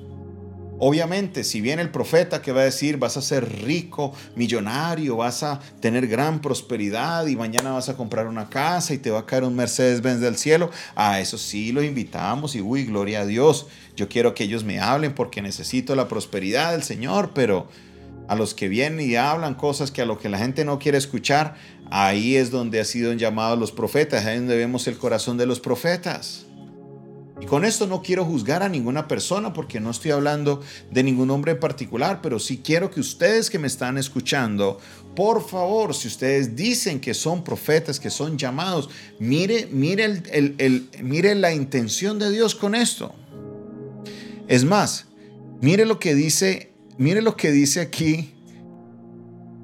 Obviamente, 0.85 1.45
si 1.45 1.61
viene 1.61 1.81
el 1.81 1.91
profeta 1.91 2.43
que 2.43 2.51
va 2.51 2.63
a 2.63 2.65
decir, 2.65 2.97
vas 2.97 3.17
a 3.17 3.23
ser 3.23 3.63
rico, 3.63 4.13
millonario, 4.35 5.17
vas 5.17 5.45
a 5.45 5.61
tener 5.79 6.09
gran 6.09 6.41
prosperidad 6.41 7.29
y 7.29 7.37
mañana 7.37 7.71
vas 7.71 7.89
a 7.89 7.97
comprar 7.97 8.27
una 8.27 8.49
casa 8.49 8.93
y 8.93 8.99
te 8.99 9.13
va 9.13 9.21
a 9.21 9.27
caer 9.27 9.45
un 9.45 9.55
Mercedes-Benz 9.55 10.21
del 10.21 10.37
cielo, 10.37 10.73
a 10.97 11.21
eso 11.21 11.39
sí 11.39 11.71
lo 11.71 11.85
invitamos 11.85 12.57
y 12.57 12.61
uy, 12.63 12.85
gloria 12.85 13.21
a 13.21 13.27
Dios. 13.27 13.69
Yo 13.95 14.09
quiero 14.09 14.35
que 14.35 14.43
ellos 14.43 14.65
me 14.65 14.81
hablen 14.81 15.15
porque 15.15 15.41
necesito 15.41 15.95
la 15.95 16.09
prosperidad 16.09 16.73
del 16.73 16.83
Señor, 16.83 17.31
pero 17.33 17.69
a 18.27 18.35
los 18.35 18.53
que 18.53 18.67
vienen 18.67 19.09
y 19.09 19.15
hablan 19.15 19.55
cosas 19.55 19.93
que 19.93 20.03
a 20.03 20.07
lo 20.07 20.19
que 20.19 20.29
la 20.29 20.39
gente 20.39 20.65
no 20.65 20.81
quiere 20.81 20.99
escuchar, 20.99 21.55
ahí 21.93 22.35
es 22.35 22.51
donde 22.51 22.81
ha 22.81 22.85
sido 22.85 23.13
llamados 23.13 23.57
los 23.57 23.71
profetas, 23.71 24.27
ahí 24.27 24.35
es 24.35 24.41
donde 24.41 24.57
vemos 24.57 24.89
el 24.89 24.99
corazón 24.99 25.37
de 25.39 25.47
los 25.47 25.61
profetas. 25.61 26.47
Y 27.43 27.45
con 27.45 27.65
esto 27.65 27.89
no 27.89 28.03
quiero 28.03 28.25
juzgar 28.25 28.63
a 28.63 28.69
ninguna 28.69 29.09
persona 29.09 29.53
porque 29.53 29.81
no 29.81 29.91
estoy 29.91 30.13
hablando 30.13 30.63
de 30.93 31.03
ningún 31.03 31.29
hombre 31.33 31.51
en 31.51 31.59
particular, 31.59 32.21
pero 32.23 32.39
sí 32.39 32.63
quiero 32.65 32.89
que 32.89 33.01
ustedes 33.01 33.51
que 33.51 33.59
me 33.59 33.67
están 33.67 33.99
escuchando, 33.99 34.79
por 35.17 35.45
favor, 35.45 35.93
si 35.93 36.07
ustedes 36.07 36.55
dicen 36.55 37.01
que 37.01 37.15
son 37.15 37.43
profetas, 37.43 37.99
que 37.99 38.11
son 38.11 38.39
llamados, 38.39 38.91
mire, 39.19 39.67
mire, 39.73 40.23
el, 40.31 40.89
mire 41.03 41.35
la 41.35 41.53
intención 41.53 42.21
de 42.21 42.31
Dios 42.31 42.55
con 42.55 42.77
esto. 42.77 43.13
Es 44.47 44.65
más, 44.65 45.07
mire 45.61 45.85
lo 45.85 45.99
que 45.99 46.15
dice, 46.15 46.73
mire 46.97 47.23
lo 47.23 47.37
que 47.37 47.51
dice 47.51 47.81
aquí 47.81 48.35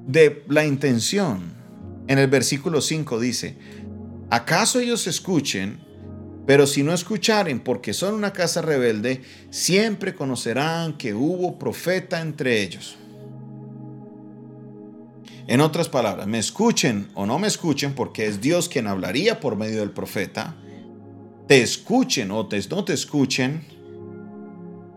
de 0.05 0.43
la 0.49 0.65
intención. 0.65 1.53
En 2.09 2.19
el 2.19 2.27
versículo 2.27 2.81
5 2.81 3.21
dice, 3.21 3.55
¿acaso 4.29 4.81
ellos 4.81 5.07
escuchen? 5.07 5.87
Pero 6.49 6.65
si 6.65 6.81
no 6.81 6.95
escucharen, 6.95 7.59
porque 7.59 7.93
son 7.93 8.15
una 8.15 8.33
casa 8.33 8.63
rebelde, 8.63 9.21
siempre 9.51 10.15
conocerán 10.15 10.97
que 10.97 11.13
hubo 11.13 11.59
profeta 11.59 12.21
entre 12.21 12.63
ellos. 12.63 12.97
En 15.45 15.61
otras 15.61 15.89
palabras, 15.89 16.25
me 16.25 16.39
escuchen 16.39 17.09
o 17.13 17.27
no 17.27 17.37
me 17.37 17.45
escuchen, 17.45 17.93
porque 17.93 18.25
es 18.25 18.41
Dios 18.41 18.67
quien 18.67 18.87
hablaría 18.87 19.39
por 19.39 19.57
medio 19.57 19.81
del 19.81 19.91
profeta. 19.91 20.55
Te 21.47 21.61
escuchen 21.61 22.31
o 22.31 22.47
te, 22.47 22.59
no 22.67 22.83
te 22.83 22.93
escuchen. 22.93 23.63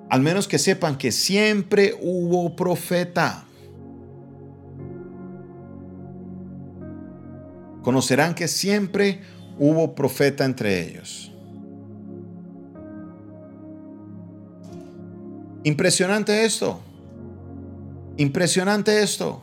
al 0.08 0.22
menos 0.22 0.48
que 0.48 0.58
sepan 0.58 0.96
que 0.96 1.12
siempre 1.12 1.94
hubo 2.00 2.56
profeta. 2.56 3.44
Conocerán 7.82 8.34
que 8.34 8.48
siempre 8.48 9.20
hubo 9.58 9.94
profeta 9.94 10.46
entre 10.46 10.88
ellos. 10.88 11.31
Impresionante 15.64 16.44
esto. 16.44 16.80
Impresionante 18.16 19.02
esto. 19.02 19.42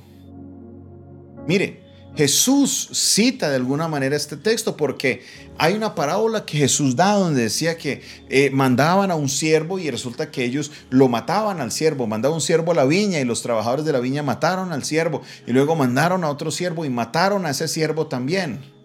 Mire, 1.47 1.89
Jesús 2.15 2.89
cita 2.91 3.49
de 3.49 3.55
alguna 3.55 3.87
manera 3.87 4.15
este 4.15 4.35
texto 4.35 4.75
porque 4.75 5.23
hay 5.57 5.73
una 5.73 5.95
parábola 5.95 6.45
que 6.45 6.57
Jesús 6.57 6.95
da 6.95 7.13
donde 7.13 7.43
decía 7.43 7.77
que 7.77 8.01
eh, 8.29 8.49
mandaban 8.49 9.09
a 9.11 9.15
un 9.15 9.29
siervo 9.29 9.79
y 9.79 9.89
resulta 9.89 10.29
que 10.29 10.43
ellos 10.43 10.71
lo 10.89 11.07
mataban 11.07 11.61
al 11.61 11.71
siervo, 11.71 12.07
mandaban 12.07 12.35
un 12.35 12.41
siervo 12.41 12.73
a 12.73 12.75
la 12.75 12.85
viña 12.85 13.19
y 13.19 13.25
los 13.25 13.41
trabajadores 13.41 13.85
de 13.85 13.93
la 13.93 13.99
viña 13.99 14.21
mataron 14.21 14.73
al 14.73 14.83
siervo 14.83 15.21
y 15.47 15.53
luego 15.53 15.75
mandaron 15.75 16.23
a 16.23 16.29
otro 16.29 16.51
siervo 16.51 16.83
y 16.83 16.89
mataron 16.89 17.45
a 17.45 17.51
ese 17.51 17.67
siervo 17.67 18.07
también. 18.07 18.78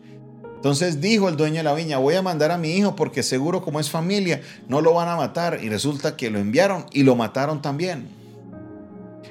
Entonces 0.65 0.99
dijo 0.99 1.29
el 1.29 1.37
dueño 1.37 1.59
de 1.59 1.63
la 1.63 1.75
viña, 1.75 1.99
voy 1.99 2.15
a 2.15 2.23
mandar 2.23 2.51
a 2.51 2.57
mi 2.57 2.71
hijo 2.71 2.97
porque 2.97 3.23
seguro 3.23 3.61
como 3.61 3.81
es 3.81 3.91
familia 3.91 4.41
no 4.67 4.81
lo 4.81 4.95
van 4.95 5.11
a 5.11 5.17
matar 5.17 5.61
y 5.63 5.69
resulta 5.69 6.17
que 6.17 6.31
lo 6.31 6.39
enviaron 6.39 6.87
y 6.91 7.03
lo 7.03 7.15
mataron 7.17 7.61
también. 7.61 8.09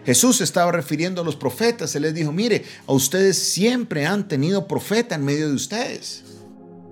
Jesús 0.06 0.42
estaba 0.42 0.72
refiriendo 0.72 1.22
a 1.22 1.26
los 1.26 1.36
profetas. 1.36 1.96
Él 1.96 2.04
les 2.04 2.14
dijo, 2.14 2.32
mire, 2.32 2.64
a 2.86 2.94
ustedes 2.94 3.36
siempre 3.40 4.06
han 4.06 4.28
tenido 4.28 4.68
profeta 4.68 5.16
en 5.16 5.26
medio 5.26 5.48
de 5.48 5.56
ustedes. 5.56 6.24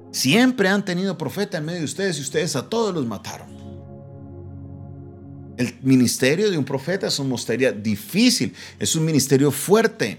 Siempre 0.09 0.69
han 0.69 0.83
tenido 0.83 1.19
profeta 1.19 1.59
en 1.59 1.65
medio 1.65 1.81
de 1.81 1.85
ustedes 1.85 2.17
y 2.17 2.21
ustedes 2.21 2.55
a 2.55 2.67
todos 2.67 2.95
los 2.95 3.05
mataron. 3.05 3.47
El 5.55 5.75
ministerio 5.83 6.49
de 6.49 6.57
un 6.57 6.65
profeta 6.65 7.05
es 7.05 7.19
un 7.19 7.27
ministerio 7.27 7.71
difícil, 7.73 8.55
es 8.79 8.95
un 8.95 9.05
ministerio 9.05 9.51
fuerte. 9.51 10.17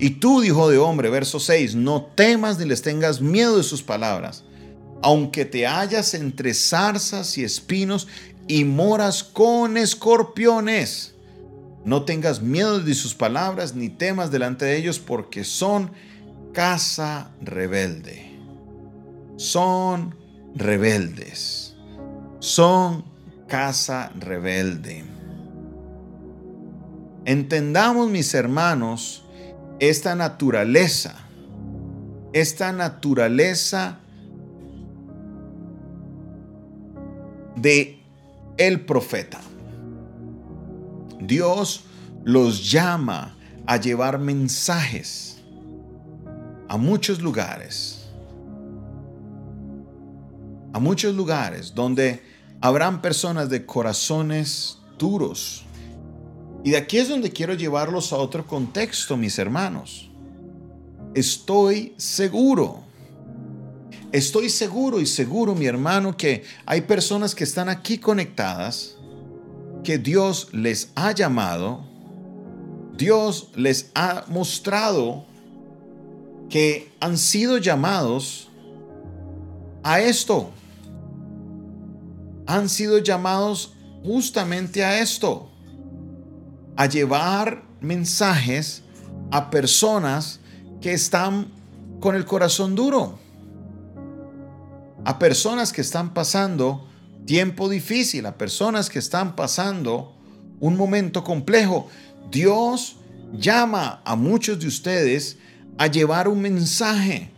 Y 0.00 0.10
tú, 0.10 0.42
hijo 0.42 0.68
de 0.68 0.78
hombre, 0.78 1.10
verso 1.10 1.38
6, 1.38 1.76
no 1.76 2.02
temas 2.02 2.58
ni 2.58 2.64
les 2.64 2.82
tengas 2.82 3.20
miedo 3.20 3.58
de 3.58 3.62
sus 3.62 3.82
palabras, 3.82 4.42
aunque 5.02 5.44
te 5.44 5.66
hallas 5.66 6.14
entre 6.14 6.54
zarzas 6.54 7.38
y 7.38 7.44
espinos 7.44 8.08
y 8.48 8.64
moras 8.64 9.22
con 9.22 9.76
escorpiones 9.76 11.14
no 11.84 12.04
tengas 12.04 12.42
miedo 12.42 12.78
de 12.80 12.94
sus 12.94 13.14
palabras 13.14 13.74
ni 13.74 13.88
temas 13.88 14.30
delante 14.30 14.66
de 14.66 14.76
ellos 14.76 14.98
porque 14.98 15.44
son 15.44 15.90
casa 16.52 17.30
rebelde. 17.40 18.38
Son 19.36 20.14
rebeldes. 20.54 21.74
Son 22.38 23.04
casa 23.48 24.12
rebelde. 24.18 25.04
Entendamos, 27.24 28.10
mis 28.10 28.34
hermanos, 28.34 29.19
esta 29.80 30.14
naturaleza, 30.14 31.16
esta 32.32 32.70
naturaleza 32.70 33.98
de 37.56 37.98
el 38.58 38.84
profeta. 38.84 39.40
Dios 41.18 41.84
los 42.24 42.70
llama 42.70 43.36
a 43.66 43.78
llevar 43.78 44.18
mensajes 44.18 45.38
a 46.68 46.76
muchos 46.76 47.20
lugares. 47.20 48.06
A 50.72 50.78
muchos 50.78 51.14
lugares 51.14 51.74
donde 51.74 52.22
habrán 52.60 53.00
personas 53.00 53.48
de 53.48 53.64
corazones 53.64 54.78
duros. 54.98 55.64
Y 56.62 56.70
de 56.70 56.76
aquí 56.76 56.98
es 56.98 57.08
donde 57.08 57.30
quiero 57.30 57.54
llevarlos 57.54 58.12
a 58.12 58.16
otro 58.16 58.46
contexto, 58.46 59.16
mis 59.16 59.38
hermanos. 59.38 60.10
Estoy 61.14 61.94
seguro. 61.96 62.80
Estoy 64.12 64.50
seguro 64.50 65.00
y 65.00 65.06
seguro, 65.06 65.54
mi 65.54 65.66
hermano, 65.66 66.16
que 66.16 66.44
hay 66.66 66.82
personas 66.82 67.34
que 67.34 67.44
están 67.44 67.68
aquí 67.68 67.98
conectadas 67.98 68.96
que 69.82 69.98
Dios 69.98 70.48
les 70.52 70.90
ha 70.94 71.12
llamado, 71.12 71.84
Dios 72.96 73.50
les 73.54 73.90
ha 73.94 74.24
mostrado 74.28 75.24
que 76.48 76.92
han 77.00 77.16
sido 77.16 77.58
llamados 77.58 78.48
a 79.82 80.00
esto. 80.00 80.50
Han 82.46 82.68
sido 82.68 82.98
llamados 82.98 83.74
justamente 84.04 84.84
a 84.84 85.00
esto, 85.00 85.49
a 86.80 86.86
llevar 86.86 87.62
mensajes 87.82 88.84
a 89.30 89.50
personas 89.50 90.40
que 90.80 90.94
están 90.94 91.48
con 92.00 92.16
el 92.16 92.24
corazón 92.24 92.74
duro, 92.74 93.18
a 95.04 95.18
personas 95.18 95.74
que 95.74 95.82
están 95.82 96.14
pasando 96.14 96.88
tiempo 97.26 97.68
difícil, 97.68 98.24
a 98.24 98.38
personas 98.38 98.88
que 98.88 98.98
están 98.98 99.36
pasando 99.36 100.16
un 100.58 100.78
momento 100.78 101.22
complejo. 101.22 101.90
Dios 102.30 102.96
llama 103.34 104.00
a 104.06 104.16
muchos 104.16 104.58
de 104.58 104.66
ustedes 104.66 105.36
a 105.76 105.86
llevar 105.86 106.28
un 106.28 106.40
mensaje 106.40 107.30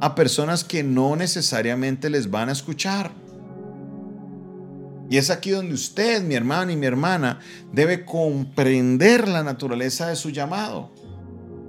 a 0.00 0.14
personas 0.14 0.64
que 0.64 0.82
no 0.82 1.14
necesariamente 1.14 2.08
les 2.08 2.30
van 2.30 2.48
a 2.48 2.52
escuchar. 2.52 3.12
Y 5.10 5.16
es 5.16 5.30
aquí 5.30 5.50
donde 5.50 5.74
usted, 5.74 6.22
mi 6.22 6.34
hermano 6.34 6.70
y 6.70 6.76
mi 6.76 6.86
hermana, 6.86 7.40
debe 7.72 8.04
comprender 8.04 9.26
la 9.26 9.42
naturaleza 9.42 10.08
de 10.08 10.16
su 10.16 10.30
llamado. 10.30 10.92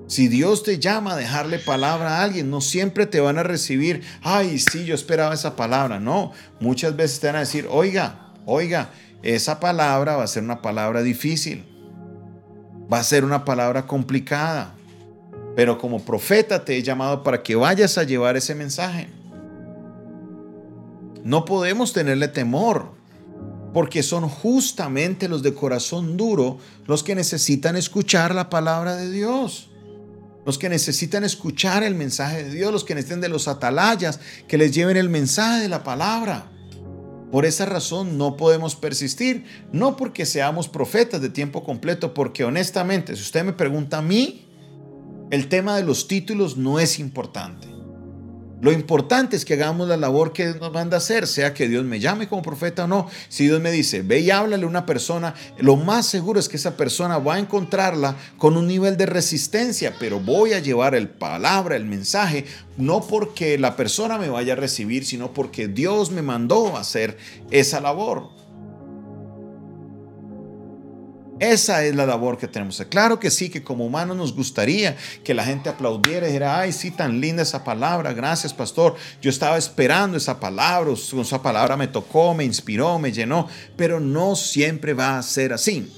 Si 0.07 0.27
Dios 0.27 0.63
te 0.63 0.79
llama 0.79 1.13
a 1.13 1.17
dejarle 1.17 1.59
palabra 1.59 2.17
a 2.17 2.23
alguien, 2.23 2.49
no 2.49 2.61
siempre 2.61 3.05
te 3.05 3.19
van 3.19 3.37
a 3.37 3.43
recibir, 3.43 4.01
ay, 4.23 4.57
sí, 4.57 4.83
yo 4.83 4.95
esperaba 4.95 5.35
esa 5.35 5.55
palabra. 5.55 5.99
No, 5.99 6.31
muchas 6.59 6.95
veces 6.95 7.19
te 7.19 7.27
van 7.27 7.37
a 7.37 7.41
decir, 7.41 7.67
oiga, 7.69 8.33
oiga, 8.45 8.89
esa 9.21 9.59
palabra 9.59 10.15
va 10.15 10.23
a 10.23 10.27
ser 10.27 10.43
una 10.43 10.61
palabra 10.61 11.03
difícil. 11.03 11.63
Va 12.91 12.99
a 12.99 13.03
ser 13.03 13.23
una 13.23 13.45
palabra 13.45 13.85
complicada. 13.85 14.73
Pero 15.55 15.77
como 15.77 16.03
profeta 16.03 16.65
te 16.65 16.75
he 16.75 16.83
llamado 16.83 17.23
para 17.23 17.43
que 17.43 17.55
vayas 17.55 17.97
a 17.97 18.03
llevar 18.03 18.35
ese 18.35 18.55
mensaje. 18.55 19.09
No 21.23 21.45
podemos 21.45 21.93
tenerle 21.93 22.29
temor, 22.29 22.98
porque 23.73 24.03
son 24.03 24.27
justamente 24.27 25.27
los 25.27 25.43
de 25.43 25.53
corazón 25.53 26.17
duro 26.17 26.57
los 26.87 27.03
que 27.03 27.15
necesitan 27.15 27.75
escuchar 27.75 28.33
la 28.33 28.49
palabra 28.49 28.95
de 28.95 29.11
Dios 29.11 29.69
los 30.45 30.57
que 30.57 30.69
necesitan 30.69 31.23
escuchar 31.23 31.83
el 31.83 31.93
mensaje 31.93 32.43
de 32.43 32.51
Dios, 32.51 32.71
los 32.71 32.83
que 32.83 32.95
necesitan 32.95 33.21
de 33.21 33.29
los 33.29 33.47
atalayas, 33.47 34.19
que 34.47 34.57
les 34.57 34.73
lleven 34.73 34.97
el 34.97 35.07
mensaje 35.07 35.61
de 35.61 35.69
la 35.69 35.83
palabra. 35.83 36.49
Por 37.31 37.45
esa 37.45 37.67
razón 37.67 38.17
no 38.17 38.35
podemos 38.35 38.75
persistir, 38.75 39.45
no 39.71 39.95
porque 39.95 40.25
seamos 40.25 40.67
profetas 40.67 41.21
de 41.21 41.29
tiempo 41.29 41.63
completo, 41.63 42.15
porque 42.15 42.43
honestamente, 42.43 43.15
si 43.15 43.21
usted 43.21 43.43
me 43.43 43.53
pregunta 43.53 43.99
a 43.99 44.01
mí, 44.01 44.47
el 45.29 45.47
tema 45.47 45.75
de 45.77 45.83
los 45.83 46.07
títulos 46.07 46.57
no 46.57 46.79
es 46.79 46.97
importante. 46.97 47.67
Lo 48.61 48.73
importante 48.73 49.37
es 49.37 49.45
que 49.45 49.53
hagamos 49.53 49.87
la 49.87 49.95
labor 49.95 50.33
que 50.33 50.47
nos 50.47 50.73
manda 50.73 50.97
hacer, 50.97 51.27
sea 51.27 51.53
que 51.53 51.69
Dios 51.69 51.85
me 51.85 51.99
llame 51.99 52.27
como 52.27 52.41
profeta 52.41 52.83
o 52.83 52.87
no. 52.87 53.07
Si 53.29 53.45
Dios 53.45 53.61
me 53.61 53.71
dice, 53.71 54.01
ve 54.01 54.19
y 54.19 54.31
háblale 54.31 54.65
a 54.65 54.67
una 54.67 54.85
persona, 54.85 55.33
lo 55.59 55.77
más 55.77 56.05
seguro 56.05 56.39
es 56.39 56.49
que 56.49 56.57
esa 56.57 56.75
persona 56.75 57.19
va 57.19 57.35
a 57.35 57.39
encontrarla 57.39 58.15
con 58.37 58.57
un 58.57 58.67
nivel 58.67 58.97
de 58.97 59.05
resistencia, 59.05 59.95
pero 59.97 60.19
voy 60.19 60.53
a 60.53 60.59
llevar 60.59 60.93
el 60.93 61.07
palabra, 61.07 61.77
el 61.77 61.85
mensaje, 61.85 62.45
no 62.75 62.99
porque 63.01 63.57
la 63.57 63.77
persona 63.77 64.17
me 64.17 64.29
vaya 64.29 64.53
a 64.53 64.57
recibir, 64.57 65.05
sino 65.05 65.33
porque 65.33 65.69
Dios 65.69 66.11
me 66.11 66.21
mandó 66.21 66.75
a 66.75 66.81
hacer 66.81 67.17
esa 67.51 67.79
labor. 67.79 68.39
Esa 71.39 71.85
es 71.85 71.95
la 71.95 72.05
labor 72.05 72.37
que 72.37 72.49
tenemos. 72.49 72.83
Claro 72.89 73.19
que 73.19 73.31
sí, 73.31 73.49
que 73.49 73.63
como 73.63 73.85
humanos 73.85 74.17
nos 74.17 74.35
gustaría 74.35 74.97
que 75.23 75.33
la 75.33 75.45
gente 75.45 75.69
aplaudiera 75.69 76.25
y 76.25 76.31
dijera, 76.31 76.59
ay, 76.59 76.73
sí, 76.73 76.91
tan 76.91 77.21
linda 77.21 77.43
esa 77.43 77.63
palabra, 77.63 78.11
gracias 78.11 78.53
pastor. 78.53 78.95
Yo 79.21 79.29
estaba 79.29 79.57
esperando 79.57 80.17
esa 80.17 80.39
palabra, 80.39 80.91
esa 80.91 81.41
palabra 81.41 81.77
me 81.77 81.87
tocó, 81.87 82.33
me 82.33 82.43
inspiró, 82.43 82.99
me 82.99 83.13
llenó, 83.13 83.47
pero 83.77 84.01
no 84.01 84.35
siempre 84.35 84.93
va 84.93 85.17
a 85.17 85.23
ser 85.23 85.53
así. 85.53 85.89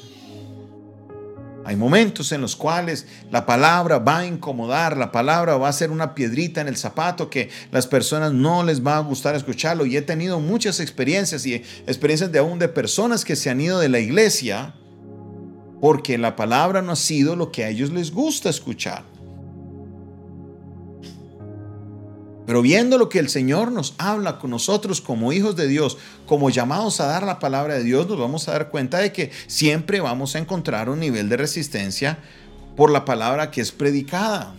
Hay 1.64 1.76
momentos 1.76 2.32
en 2.32 2.42
los 2.42 2.56
cuales 2.56 3.06
la 3.32 3.46
palabra 3.46 4.00
va 4.00 4.20
a 4.20 4.26
incomodar, 4.26 4.98
la 4.98 5.12
palabra 5.12 5.58
va 5.58 5.70
a 5.70 5.74
ser 5.74 5.92
una 5.92 6.14
piedrita 6.14 6.62
en 6.62 6.68
el 6.68 6.78
zapato 6.78 7.30
que 7.30 7.50
las 7.72 7.88
personas 7.88 8.32
no 8.32 8.64
les 8.64 8.86
va 8.86 8.98
a 8.98 9.02
gustar 9.02 9.36
escucharlo. 9.36 9.86
Y 9.86 9.98
he 9.98 10.02
tenido 10.02 10.40
muchas 10.40 10.80
experiencias 10.80 11.46
y 11.46 11.56
experiencias 11.56 12.32
de 12.32 12.40
aún 12.40 12.58
de 12.58 12.68
personas 12.68 13.26
que 13.26 13.36
se 13.36 13.50
han 13.50 13.62
ido 13.62 13.80
de 13.80 13.90
la 13.90 14.00
iglesia 14.00 14.74
porque 15.82 16.20
la 16.20 16.36
palabra 16.36 16.84
no 16.84 16.92
ha 16.92 16.96
sido 16.96 17.36
lo 17.36 17.52
que 17.52 17.66
a 17.66 17.70
ellos 17.70 17.92
les 17.92 18.14
gusta 18.14 18.50
escuchar. 18.50 19.04
Pero 22.46 22.62
viendo 22.62 22.98
lo 22.98 23.10
que 23.10 23.20
el 23.20 23.30
Señor 23.30 23.72
nos 23.72 23.96
habla 23.98 24.38
con 24.38 24.52
nosotros 24.52 25.02
como 25.02 25.34
hijos 25.34 25.56
de 25.56 25.68
Dios, 25.68 25.98
como 26.28 26.50
llamados 26.50 27.00
a 27.00 27.08
dar 27.08 27.24
la 27.24 27.40
palabra 27.40 27.76
de 27.76 27.84
Dios, 27.84 28.08
nos 28.08 28.20
vamos 28.20 28.48
a 28.48 28.52
dar 28.52 28.70
cuenta 28.70 29.00
de 29.00 29.12
que 29.12 29.32
siempre 29.48 30.02
vamos 30.02 30.36
a 30.36 30.40
encontrar 30.40 30.90
un 30.90 31.00
nivel 31.00 31.30
de 31.30 31.38
resistencia 31.38 32.20
por 32.76 32.92
la 32.92 33.04
palabra 33.04 33.52
que 33.52 33.62
es 33.62 33.72
predicada. 33.72 34.54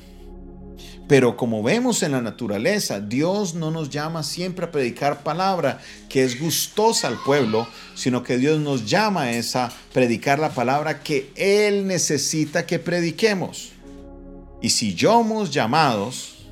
Pero 1.09 1.37
como 1.37 1.62
vemos 1.62 2.02
en 2.02 2.12
la 2.12 2.23
naturaleza, 2.23 3.00
Dios 3.00 3.54
no 3.54 3.71
nos 3.71 3.90
llama 3.90 4.23
siempre 4.23 4.66
a 4.66 4.71
predicar 4.71 5.23
palabra 5.23 5.80
que 6.09 6.25
es 6.25 6.40
gustosa 6.40 7.09
al 7.09 7.18
pueblo, 7.23 7.66
sino 7.94 8.23
que 8.23 8.38
Dios 8.38 8.61
nos 8.61 8.88
llama 8.88 9.25
a 9.25 9.73
predicar 9.92 10.38
la 10.38 10.50
palabra 10.50 11.02
que 11.02 11.30
Él 11.37 11.87
necesita 11.87 12.66
que 12.66 12.78
prediquemos. 12.78 13.73
Y 14.62 14.71
si 14.71 14.97
somos 14.97 15.50
llamados 15.50 16.47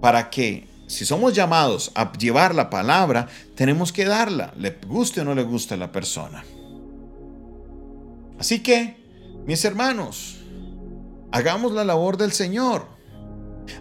para 0.00 0.28
que, 0.28 0.68
si 0.86 1.06
somos 1.06 1.32
llamados 1.32 1.90
a 1.94 2.12
llevar 2.12 2.54
la 2.54 2.68
palabra, 2.68 3.28
tenemos 3.54 3.92
que 3.92 4.04
darla, 4.04 4.52
le 4.58 4.76
guste 4.86 5.22
o 5.22 5.24
no 5.24 5.34
le 5.34 5.42
guste 5.42 5.74
a 5.74 5.78
la 5.78 5.90
persona. 5.90 6.44
Así 8.38 8.60
que, 8.60 8.96
mis 9.46 9.64
hermanos, 9.64 10.36
hagamos 11.30 11.72
la 11.72 11.84
labor 11.84 12.18
del 12.18 12.32
Señor. 12.32 12.91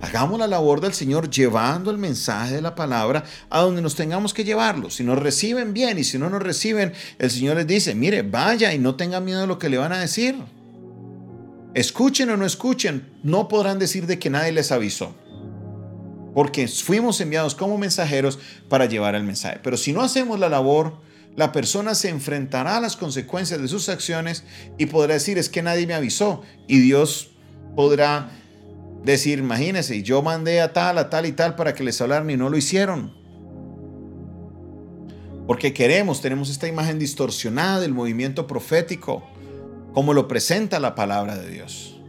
Hagamos 0.01 0.39
la 0.39 0.47
labor 0.47 0.79
del 0.81 0.93
Señor 0.93 1.29
llevando 1.29 1.91
el 1.91 1.97
mensaje 1.97 2.55
de 2.55 2.61
la 2.61 2.75
palabra 2.75 3.23
a 3.49 3.61
donde 3.61 3.81
nos 3.81 3.95
tengamos 3.95 4.33
que 4.33 4.43
llevarlo. 4.43 4.89
Si 4.89 5.03
nos 5.03 5.19
reciben 5.19 5.73
bien 5.73 5.97
y 5.97 6.03
si 6.03 6.17
no 6.17 6.29
nos 6.29 6.41
reciben, 6.41 6.93
el 7.19 7.29
Señor 7.31 7.57
les 7.57 7.67
dice, 7.67 7.95
mire, 7.95 8.21
vaya 8.21 8.73
y 8.73 8.79
no 8.79 8.95
tenga 8.95 9.19
miedo 9.19 9.41
de 9.41 9.47
lo 9.47 9.59
que 9.59 9.69
le 9.69 9.77
van 9.77 9.91
a 9.91 9.99
decir. 9.99 10.35
Escuchen 11.73 12.29
o 12.29 12.37
no 12.37 12.45
escuchen, 12.45 13.09
no 13.23 13.47
podrán 13.47 13.79
decir 13.79 14.05
de 14.05 14.19
que 14.19 14.29
nadie 14.29 14.51
les 14.51 14.71
avisó. 14.71 15.15
Porque 16.33 16.67
fuimos 16.67 17.19
enviados 17.21 17.55
como 17.55 17.77
mensajeros 17.77 18.39
para 18.69 18.85
llevar 18.85 19.15
el 19.15 19.23
mensaje. 19.23 19.59
Pero 19.63 19.77
si 19.77 19.93
no 19.93 20.01
hacemos 20.01 20.39
la 20.39 20.49
labor, 20.49 20.97
la 21.35 21.51
persona 21.51 21.95
se 21.95 22.09
enfrentará 22.09 22.77
a 22.77 22.81
las 22.81 22.97
consecuencias 22.97 23.61
de 23.61 23.67
sus 23.67 23.87
acciones 23.89 24.43
y 24.77 24.87
podrá 24.87 25.13
decir 25.13 25.37
es 25.37 25.49
que 25.49 25.61
nadie 25.61 25.87
me 25.87 25.93
avisó. 25.93 26.41
Y 26.67 26.79
Dios 26.79 27.31
podrá 27.75 28.29
decir, 29.03 29.39
imagínense, 29.39 30.03
yo 30.03 30.21
mandé 30.21 30.61
a 30.61 30.73
tal, 30.73 30.97
a 30.97 31.09
tal 31.09 31.25
y 31.25 31.31
tal 31.31 31.55
para 31.55 31.73
que 31.73 31.83
les 31.83 31.99
hablaran 32.01 32.29
y 32.29 32.37
no 32.37 32.49
lo 32.49 32.57
hicieron. 32.57 33.13
Porque 35.47 35.73
queremos, 35.73 36.21
tenemos 36.21 36.49
esta 36.49 36.67
imagen 36.67 36.99
distorsionada 36.99 37.79
del 37.79 37.93
movimiento 37.93 38.47
profético 38.47 39.23
como 39.93 40.13
lo 40.13 40.27
presenta 40.27 40.79
la 40.79 40.95
palabra 40.95 41.35
de 41.37 41.49
Dios. 41.49 42.00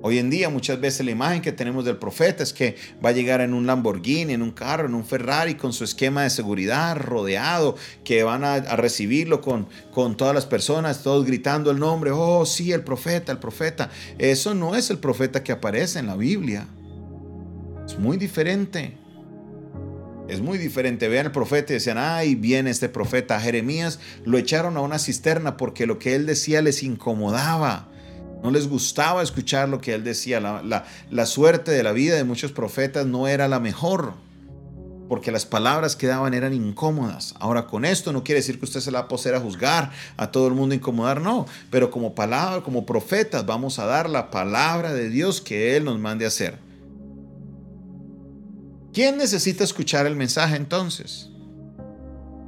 Hoy 0.00 0.18
en 0.18 0.30
día 0.30 0.48
muchas 0.48 0.80
veces 0.80 1.04
la 1.04 1.10
imagen 1.10 1.42
que 1.42 1.50
tenemos 1.50 1.84
del 1.84 1.96
profeta 1.96 2.44
es 2.44 2.52
que 2.52 2.76
va 3.04 3.08
a 3.08 3.12
llegar 3.12 3.40
en 3.40 3.52
un 3.52 3.66
Lamborghini, 3.66 4.32
en 4.32 4.42
un 4.42 4.52
carro, 4.52 4.86
en 4.86 4.94
un 4.94 5.04
Ferrari 5.04 5.56
con 5.56 5.72
su 5.72 5.82
esquema 5.82 6.22
de 6.22 6.30
seguridad 6.30 6.96
rodeado, 6.96 7.74
que 8.04 8.22
van 8.22 8.44
a, 8.44 8.60
recibirlo 8.76 9.40
con, 9.40 9.68
con 9.90 10.16
todas 10.16 10.34
las 10.34 10.46
personas, 10.46 11.02
todos 11.02 11.26
gritando 11.26 11.72
el 11.72 11.80
nombre, 11.80 12.12
oh 12.12 12.46
sí, 12.46 12.72
el 12.72 12.84
profeta, 12.84 13.32
el 13.32 13.38
profeta. 13.38 13.90
Eso 14.18 14.54
no 14.54 14.76
es 14.76 14.90
el 14.90 14.98
profeta 14.98 15.42
que 15.42 15.50
aparece 15.50 15.98
en 15.98 16.06
la 16.06 16.16
Biblia. 16.16 16.68
Es 17.84 17.98
muy 17.98 18.18
diferente. 18.18 18.96
Es 20.28 20.40
muy 20.40 20.58
diferente. 20.58 21.08
Vean 21.08 21.26
el 21.26 21.32
profeta 21.32 21.72
y 21.72 21.74
decían, 21.74 21.98
ay, 21.98 22.36
viene 22.36 22.70
este 22.70 22.88
profeta. 22.88 23.40
Jeremías 23.40 23.98
lo 24.24 24.38
echaron 24.38 24.76
a 24.76 24.80
una 24.80 25.00
cisterna 25.00 25.56
porque 25.56 25.86
lo 25.86 25.98
que 25.98 26.14
él 26.14 26.24
decía 26.26 26.62
les 26.62 26.84
incomodaba. 26.84 27.88
No 28.42 28.50
les 28.50 28.68
gustaba 28.68 29.22
escuchar 29.22 29.68
lo 29.68 29.80
que 29.80 29.94
él 29.94 30.04
decía. 30.04 30.40
La, 30.40 30.84
la, 31.10 31.26
suerte 31.26 31.70
de 31.72 31.82
la 31.82 31.92
vida 31.92 32.16
de 32.16 32.24
muchos 32.24 32.52
profetas 32.52 33.06
no 33.06 33.26
era 33.26 33.48
la 33.48 33.60
mejor. 33.60 34.14
Porque 35.08 35.32
las 35.32 35.46
palabras 35.46 35.96
que 35.96 36.06
daban 36.06 36.34
eran 36.34 36.52
incómodas. 36.52 37.34
Ahora, 37.40 37.66
con 37.66 37.84
esto 37.84 38.12
no 38.12 38.22
quiere 38.22 38.40
decir 38.40 38.58
que 38.58 38.66
usted 38.66 38.80
se 38.80 38.90
la 38.90 39.02
va 39.02 39.08
a 39.08 39.40
juzgar, 39.40 39.90
a 40.16 40.30
todo 40.30 40.48
el 40.48 40.54
mundo 40.54 40.74
incomodar, 40.74 41.20
no. 41.20 41.46
Pero 41.70 41.90
como 41.90 42.14
palabra, 42.14 42.62
como 42.62 42.84
profetas, 42.84 43.46
vamos 43.46 43.78
a 43.78 43.86
dar 43.86 44.08
la 44.10 44.30
palabra 44.30 44.92
de 44.92 45.08
Dios 45.08 45.40
que 45.40 45.76
Él 45.76 45.84
nos 45.84 45.98
mande 45.98 46.26
hacer. 46.26 46.58
¿Quién 48.92 49.16
necesita 49.16 49.64
escuchar 49.64 50.06
el 50.06 50.16
mensaje 50.16 50.56
entonces? 50.56 51.30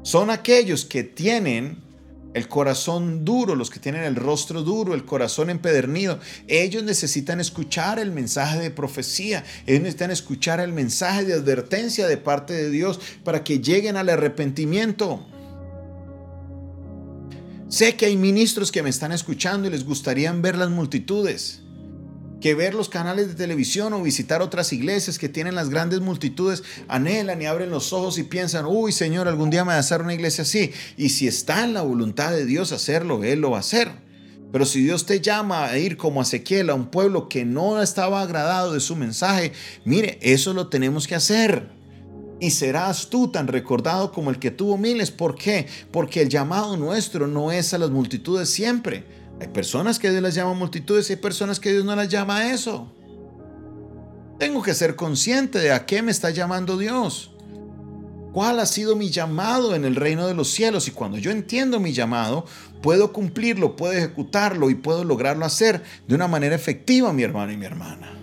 Son 0.03 0.31
aquellos 0.31 0.85
que 0.85 1.03
tienen 1.03 1.90
el 2.35 2.49
corazón 2.49 3.25
duro, 3.25 3.55
los 3.55 3.71
que 3.71 3.81
tienen 3.81 4.05
el 4.05 4.17
rostro 4.17 4.63
duro, 4.63 4.95
el 4.95 5.05
corazón 5.05 5.51
empedernido. 5.51 6.21
Ellos 6.47 6.83
necesitan 6.83 7.41
escuchar 7.41 7.99
el 7.99 8.13
mensaje 8.13 8.59
de 8.59 8.71
profecía, 8.71 9.45
ellos 9.67 9.83
necesitan 9.83 10.11
escuchar 10.11 10.61
el 10.61 10.73
mensaje 10.73 11.25
de 11.25 11.35
advertencia 11.35 12.07
de 12.07 12.17
parte 12.17 12.55
de 12.55 12.71
Dios 12.71 13.01
para 13.25 13.43
que 13.45 13.61
lleguen 13.61 13.97
al 13.97 14.09
arrepentimiento. 14.09 15.27
Sé 17.69 17.95
que 17.95 18.07
hay 18.07 18.17
ministros 18.17 18.73
que 18.73 18.83
me 18.83 18.91
están 18.91 19.13
escuchando 19.13 19.69
y 19.69 19.71
les 19.71 19.85
gustaría 19.85 20.33
ver 20.33 20.57
las 20.57 20.71
multitudes 20.71 21.63
que 22.41 22.55
ver 22.55 22.75
los 22.75 22.89
canales 22.89 23.29
de 23.29 23.35
televisión 23.35 23.93
o 23.93 24.03
visitar 24.03 24.43
otras 24.43 24.73
iglesias 24.73 25.19
que 25.19 25.29
tienen 25.29 25.55
las 25.55 25.69
grandes 25.69 26.01
multitudes, 26.01 26.63
anhelan 26.89 27.41
y 27.43 27.47
abren 27.47 27.71
los 27.71 27.93
ojos 27.93 28.19
y 28.19 28.25
piensan, 28.25 28.67
uy 28.67 28.93
Señor, 28.93 29.29
algún 29.29 29.51
día 29.51 29.65
me 29.65 29.71
va 29.71 29.77
a 29.77 29.81
hacer 29.81 30.01
una 30.01 30.15
iglesia 30.15 30.43
así. 30.43 30.73
Y 30.97 31.11
si 31.11 31.29
está 31.29 31.65
en 31.65 31.75
la 31.75 31.83
voluntad 31.83 32.33
de 32.33 32.47
Dios 32.47 32.73
hacerlo, 32.73 33.23
Él 33.25 33.41
lo 33.41 33.51
va 33.51 33.59
a 33.59 33.61
hacer. 33.61 33.93
Pero 34.53 34.65
si 34.65 34.83
Dios 34.83 35.07
te 35.07 35.21
llama 35.21 35.67
a 35.67 35.79
ir 35.79 35.97
como 35.97 36.23
Ezequiel, 36.23 36.71
a 36.71 36.75
un 36.75 36.87
pueblo 36.87 37.29
que 37.29 37.45
no 37.45 37.81
estaba 37.81 38.21
agradado 38.21 38.73
de 38.73 38.81
su 38.81 38.97
mensaje, 38.97 39.53
mire, 39.85 40.19
eso 40.23 40.53
lo 40.55 40.69
tenemos 40.69 41.07
que 41.07 41.15
hacer. 41.15 41.69
Y 42.41 42.51
serás 42.51 43.11
tú 43.11 43.29
tan 43.29 43.47
recordado 43.47 44.13
como 44.13 44.31
el 44.31 44.39
que 44.39 44.51
tuvo 44.51 44.79
miles. 44.79 45.11
¿Por 45.11 45.37
qué? 45.37 45.67
Porque 45.93 46.23
el 46.23 46.31
llamado 46.31 46.77
nuestro 46.77 47.29
no 47.29 47.53
es 47.53 47.75
a 47.75 47.79
las 47.79 47.91
multitudes 47.91 48.49
siempre 48.49 49.20
hay 49.41 49.49
personas 49.49 49.99
que 49.99 50.11
Dios 50.11 50.23
las 50.23 50.35
llama 50.35 50.53
multitudes 50.53 51.09
y 51.09 51.15
hay 51.15 51.19
personas 51.19 51.59
que 51.59 51.73
Dios 51.73 51.85
no 51.85 51.97
las 51.97 52.09
llama 52.09 52.37
a 52.37 52.53
eso. 52.53 52.93
Tengo 54.39 54.63
que 54.63 54.75
ser 54.75 54.97
consciente 54.97 55.59
de 55.59 55.73
a 55.73 55.87
qué 55.87 56.03
me 56.03 56.11
está 56.11 56.31
llamando 56.31 56.77
Dios. 56.77 57.35
¿Cuál 58.33 58.61
ha 58.61 58.67
sido 58.67 58.97
mi 58.97 59.11
llamado 59.11 59.75
en 59.75 59.85
el 59.85 59.97
reino 59.97 60.27
de 60.27 60.35
los 60.35 60.51
cielos? 60.51 60.89
Y 60.89 60.93
cuando 60.93 61.17
yo 61.19 61.31
entiendo 61.31 61.81
mi 61.81 61.93
llamado, 61.93 62.45
puedo 62.83 63.13
cumplirlo, 63.13 63.77
puedo 63.77 63.93
ejecutarlo 63.95 64.71
y 64.71 64.75
puedo 64.75 65.05
lograrlo 65.05 65.45
hacer 65.45 65.83
de 66.07 66.15
una 66.15 66.29
manera 66.29 66.55
efectiva, 66.55 67.13
mi 67.13 67.23
hermano 67.23 67.51
y 67.51 67.57
mi 67.57 67.67
hermana. 67.67 68.17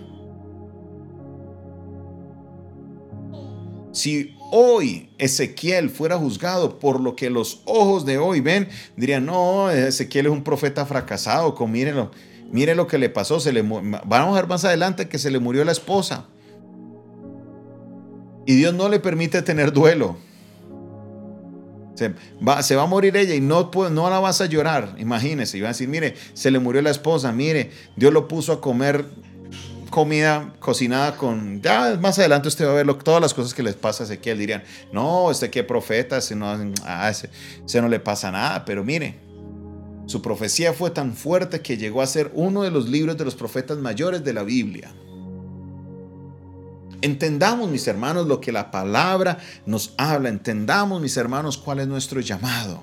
Si 3.92 4.37
hoy 4.50 5.10
Ezequiel 5.18 5.90
fuera 5.90 6.16
juzgado 6.16 6.78
por 6.78 7.00
lo 7.00 7.16
que 7.16 7.30
los 7.30 7.62
ojos 7.64 8.04
de 8.04 8.18
hoy 8.18 8.40
ven, 8.40 8.68
dirían, 8.96 9.26
no, 9.26 9.70
Ezequiel 9.70 10.26
es 10.26 10.32
un 10.32 10.44
profeta 10.44 10.86
fracasado, 10.86 11.54
con, 11.54 11.70
mírenlo, 11.70 12.10
mire 12.50 12.74
lo 12.74 12.86
que 12.86 12.98
le 12.98 13.08
pasó, 13.08 13.40
se 13.40 13.52
le, 13.52 13.62
vamos 13.62 14.36
a 14.36 14.40
ver 14.40 14.48
más 14.48 14.64
adelante 14.64 15.08
que 15.08 15.18
se 15.18 15.30
le 15.30 15.38
murió 15.38 15.64
la 15.64 15.72
esposa. 15.72 16.26
Y 18.46 18.54
Dios 18.54 18.72
no 18.72 18.88
le 18.88 18.98
permite 18.98 19.42
tener 19.42 19.72
duelo. 19.72 20.16
Se 21.96 22.14
va, 22.46 22.62
se 22.62 22.76
va, 22.76 22.84
a 22.84 22.86
morir 22.86 23.16
ella 23.16 23.34
y 23.34 23.40
no, 23.40 23.70
no 23.90 24.08
la 24.08 24.20
vas 24.20 24.40
a 24.40 24.46
llorar. 24.46 24.94
Imagínese, 24.98 25.58
y 25.58 25.60
va 25.60 25.68
a 25.68 25.72
decir, 25.72 25.88
mire, 25.88 26.14
se 26.32 26.50
le 26.50 26.58
murió 26.58 26.80
la 26.80 26.90
esposa, 26.90 27.32
mire, 27.32 27.72
Dios 27.96 28.12
lo 28.12 28.28
puso 28.28 28.52
a 28.52 28.60
comer 28.60 29.04
comida 29.90 30.52
cocinada 30.60 31.16
con. 31.16 31.60
Ya 31.62 31.96
más 32.00 32.18
adelante 32.18 32.48
usted 32.48 32.66
va 32.66 32.70
a 32.72 32.82
ver 32.82 32.94
todas 32.94 33.20
las 33.20 33.34
cosas 33.34 33.54
que 33.54 33.62
les 33.62 33.74
pasa 33.74 34.04
a 34.04 34.06
Ezequiel. 34.06 34.38
Dirían, 34.38 34.62
no, 34.92 35.30
este 35.30 35.50
que 35.50 35.64
profeta, 35.64 36.18
no, 36.36 36.72
ah, 36.84 37.10
ese, 37.10 37.30
no 37.80 37.88
le 37.88 38.00
pasa 38.00 38.30
nada. 38.30 38.64
Pero 38.64 38.84
mire, 38.84 39.18
su 40.06 40.22
profecía 40.22 40.72
fue 40.72 40.90
tan 40.90 41.14
fuerte 41.14 41.60
que 41.60 41.76
llegó 41.76 42.02
a 42.02 42.06
ser 42.06 42.30
uno 42.34 42.62
de 42.62 42.70
los 42.70 42.88
libros 42.88 43.16
de 43.16 43.24
los 43.24 43.34
profetas 43.34 43.78
mayores 43.78 44.24
de 44.24 44.32
la 44.32 44.42
Biblia. 44.42 44.90
Entendamos, 47.00 47.70
mis 47.70 47.86
hermanos, 47.86 48.26
lo 48.26 48.40
que 48.40 48.50
la 48.50 48.70
palabra 48.70 49.38
nos 49.66 49.94
habla. 49.96 50.28
Entendamos, 50.28 51.00
mis 51.00 51.16
hermanos, 51.16 51.56
cuál 51.56 51.78
es 51.80 51.86
nuestro 51.86 52.20
llamado. 52.20 52.82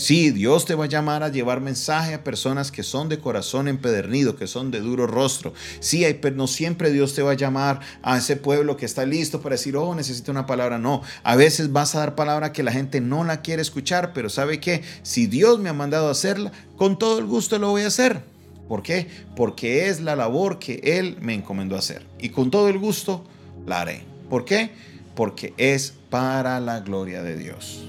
Sí, 0.00 0.30
Dios 0.30 0.64
te 0.64 0.74
va 0.74 0.84
a 0.84 0.88
llamar 0.88 1.22
a 1.22 1.28
llevar 1.28 1.60
mensaje 1.60 2.14
a 2.14 2.24
personas 2.24 2.72
que 2.72 2.82
son 2.82 3.10
de 3.10 3.18
corazón 3.18 3.68
empedernido, 3.68 4.34
que 4.34 4.46
son 4.46 4.70
de 4.70 4.80
duro 4.80 5.06
rostro. 5.06 5.52
Sí, 5.80 6.06
pero 6.22 6.34
no 6.36 6.46
siempre 6.46 6.90
Dios 6.90 7.14
te 7.14 7.20
va 7.20 7.32
a 7.32 7.34
llamar 7.34 7.80
a 8.00 8.16
ese 8.16 8.36
pueblo 8.36 8.78
que 8.78 8.86
está 8.86 9.04
listo 9.04 9.42
para 9.42 9.56
decir, 9.56 9.76
oh, 9.76 9.94
necesito 9.94 10.32
una 10.32 10.46
palabra. 10.46 10.78
No, 10.78 11.02
a 11.22 11.36
veces 11.36 11.70
vas 11.70 11.94
a 11.94 11.98
dar 11.98 12.14
palabra 12.14 12.50
que 12.50 12.62
la 12.62 12.72
gente 12.72 13.02
no 13.02 13.24
la 13.24 13.42
quiere 13.42 13.60
escuchar, 13.60 14.14
pero 14.14 14.30
¿sabe 14.30 14.58
qué? 14.58 14.80
Si 15.02 15.26
Dios 15.26 15.58
me 15.58 15.68
ha 15.68 15.74
mandado 15.74 16.08
hacerla, 16.08 16.50
con 16.78 16.98
todo 16.98 17.18
el 17.18 17.26
gusto 17.26 17.58
lo 17.58 17.68
voy 17.68 17.82
a 17.82 17.88
hacer. 17.88 18.22
¿Por 18.68 18.82
qué? 18.82 19.06
Porque 19.36 19.90
es 19.90 20.00
la 20.00 20.16
labor 20.16 20.58
que 20.58 20.80
Él 20.82 21.18
me 21.20 21.34
encomendó 21.34 21.76
hacer. 21.76 22.06
Y 22.18 22.30
con 22.30 22.50
todo 22.50 22.70
el 22.70 22.78
gusto 22.78 23.22
la 23.66 23.82
haré. 23.82 24.04
¿Por 24.30 24.46
qué? 24.46 24.70
Porque 25.14 25.52
es 25.58 25.92
para 26.08 26.58
la 26.58 26.80
gloria 26.80 27.22
de 27.22 27.36
Dios. 27.36 27.84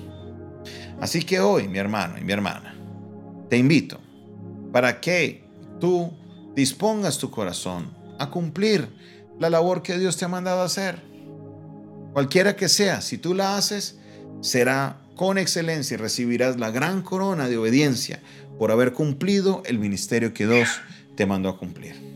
Así 1.02 1.24
que 1.24 1.40
hoy, 1.40 1.68
mi 1.68 1.80
hermano 1.80 2.20
y 2.20 2.24
mi 2.24 2.32
hermana, 2.32 2.76
te 3.50 3.58
invito 3.58 4.00
para 4.72 5.02
que 5.02 5.44
tú 5.80 6.12
dispongas 6.56 7.18
tu 7.18 7.32
corazón 7.32 7.90
a 8.20 8.30
cumplir 8.30 8.88
la 9.40 9.50
labor 9.50 9.82
que 9.82 9.98
Dios 9.98 10.16
te 10.18 10.26
ha 10.26 10.28
mandado 10.28 10.62
hacer. 10.62 11.02
Cualquiera 12.14 12.56
que 12.56 12.70
sea, 12.70 13.02
si 13.02 13.18
tú 13.18 13.34
la 13.34 13.58
haces, 13.58 13.98
será 14.42 14.98
con 15.16 15.40
excelencia 15.40 15.96
y 15.96 15.98
recibirás 15.98 16.60
la 16.60 16.70
gran 16.70 17.02
corona 17.02 17.50
de 17.50 17.58
obediencia 17.58 18.22
por 18.60 18.72
haber 18.72 18.94
cumplido 18.94 19.64
el 19.66 19.80
ministerio 19.80 20.36
que 20.36 20.46
Dios 20.46 20.70
te 21.16 21.26
mandó 21.26 21.50
a 21.50 21.58
cumplir. 21.58 22.11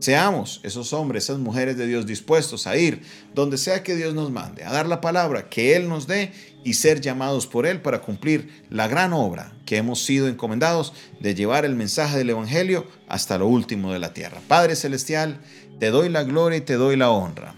Seamos 0.00 0.60
esos 0.62 0.94
hombres, 0.94 1.24
esas 1.24 1.38
mujeres 1.38 1.76
de 1.76 1.86
Dios 1.86 2.06
dispuestos 2.06 2.66
a 2.66 2.74
ir 2.78 3.02
donde 3.34 3.58
sea 3.58 3.82
que 3.82 3.94
Dios 3.94 4.14
nos 4.14 4.30
mande, 4.30 4.64
a 4.64 4.72
dar 4.72 4.86
la 4.86 5.02
palabra 5.02 5.50
que 5.50 5.76
Él 5.76 5.90
nos 5.90 6.06
dé 6.06 6.32
y 6.64 6.72
ser 6.72 7.02
llamados 7.02 7.46
por 7.46 7.66
Él 7.66 7.82
para 7.82 8.00
cumplir 8.00 8.64
la 8.70 8.88
gran 8.88 9.12
obra 9.12 9.52
que 9.66 9.76
hemos 9.76 10.02
sido 10.02 10.26
encomendados 10.26 10.94
de 11.20 11.34
llevar 11.34 11.66
el 11.66 11.76
mensaje 11.76 12.16
del 12.16 12.30
Evangelio 12.30 12.86
hasta 13.08 13.36
lo 13.36 13.46
último 13.46 13.92
de 13.92 13.98
la 13.98 14.14
tierra. 14.14 14.40
Padre 14.48 14.74
Celestial, 14.74 15.38
te 15.78 15.90
doy 15.90 16.08
la 16.08 16.24
gloria 16.24 16.56
y 16.56 16.62
te 16.62 16.74
doy 16.74 16.96
la 16.96 17.10
honra. 17.10 17.54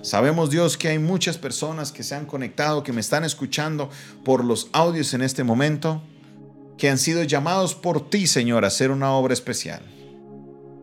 Sabemos 0.00 0.48
Dios 0.48 0.78
que 0.78 0.88
hay 0.88 0.98
muchas 0.98 1.36
personas 1.36 1.92
que 1.92 2.04
se 2.04 2.14
han 2.14 2.24
conectado, 2.24 2.82
que 2.82 2.94
me 2.94 3.02
están 3.02 3.22
escuchando 3.22 3.90
por 4.24 4.44
los 4.44 4.68
audios 4.72 5.12
en 5.12 5.20
este 5.20 5.44
momento, 5.44 6.02
que 6.78 6.88
han 6.88 6.98
sido 6.98 7.22
llamados 7.22 7.74
por 7.74 8.08
ti, 8.08 8.26
Señor, 8.26 8.64
a 8.64 8.68
hacer 8.68 8.90
una 8.90 9.12
obra 9.12 9.34
especial. 9.34 9.82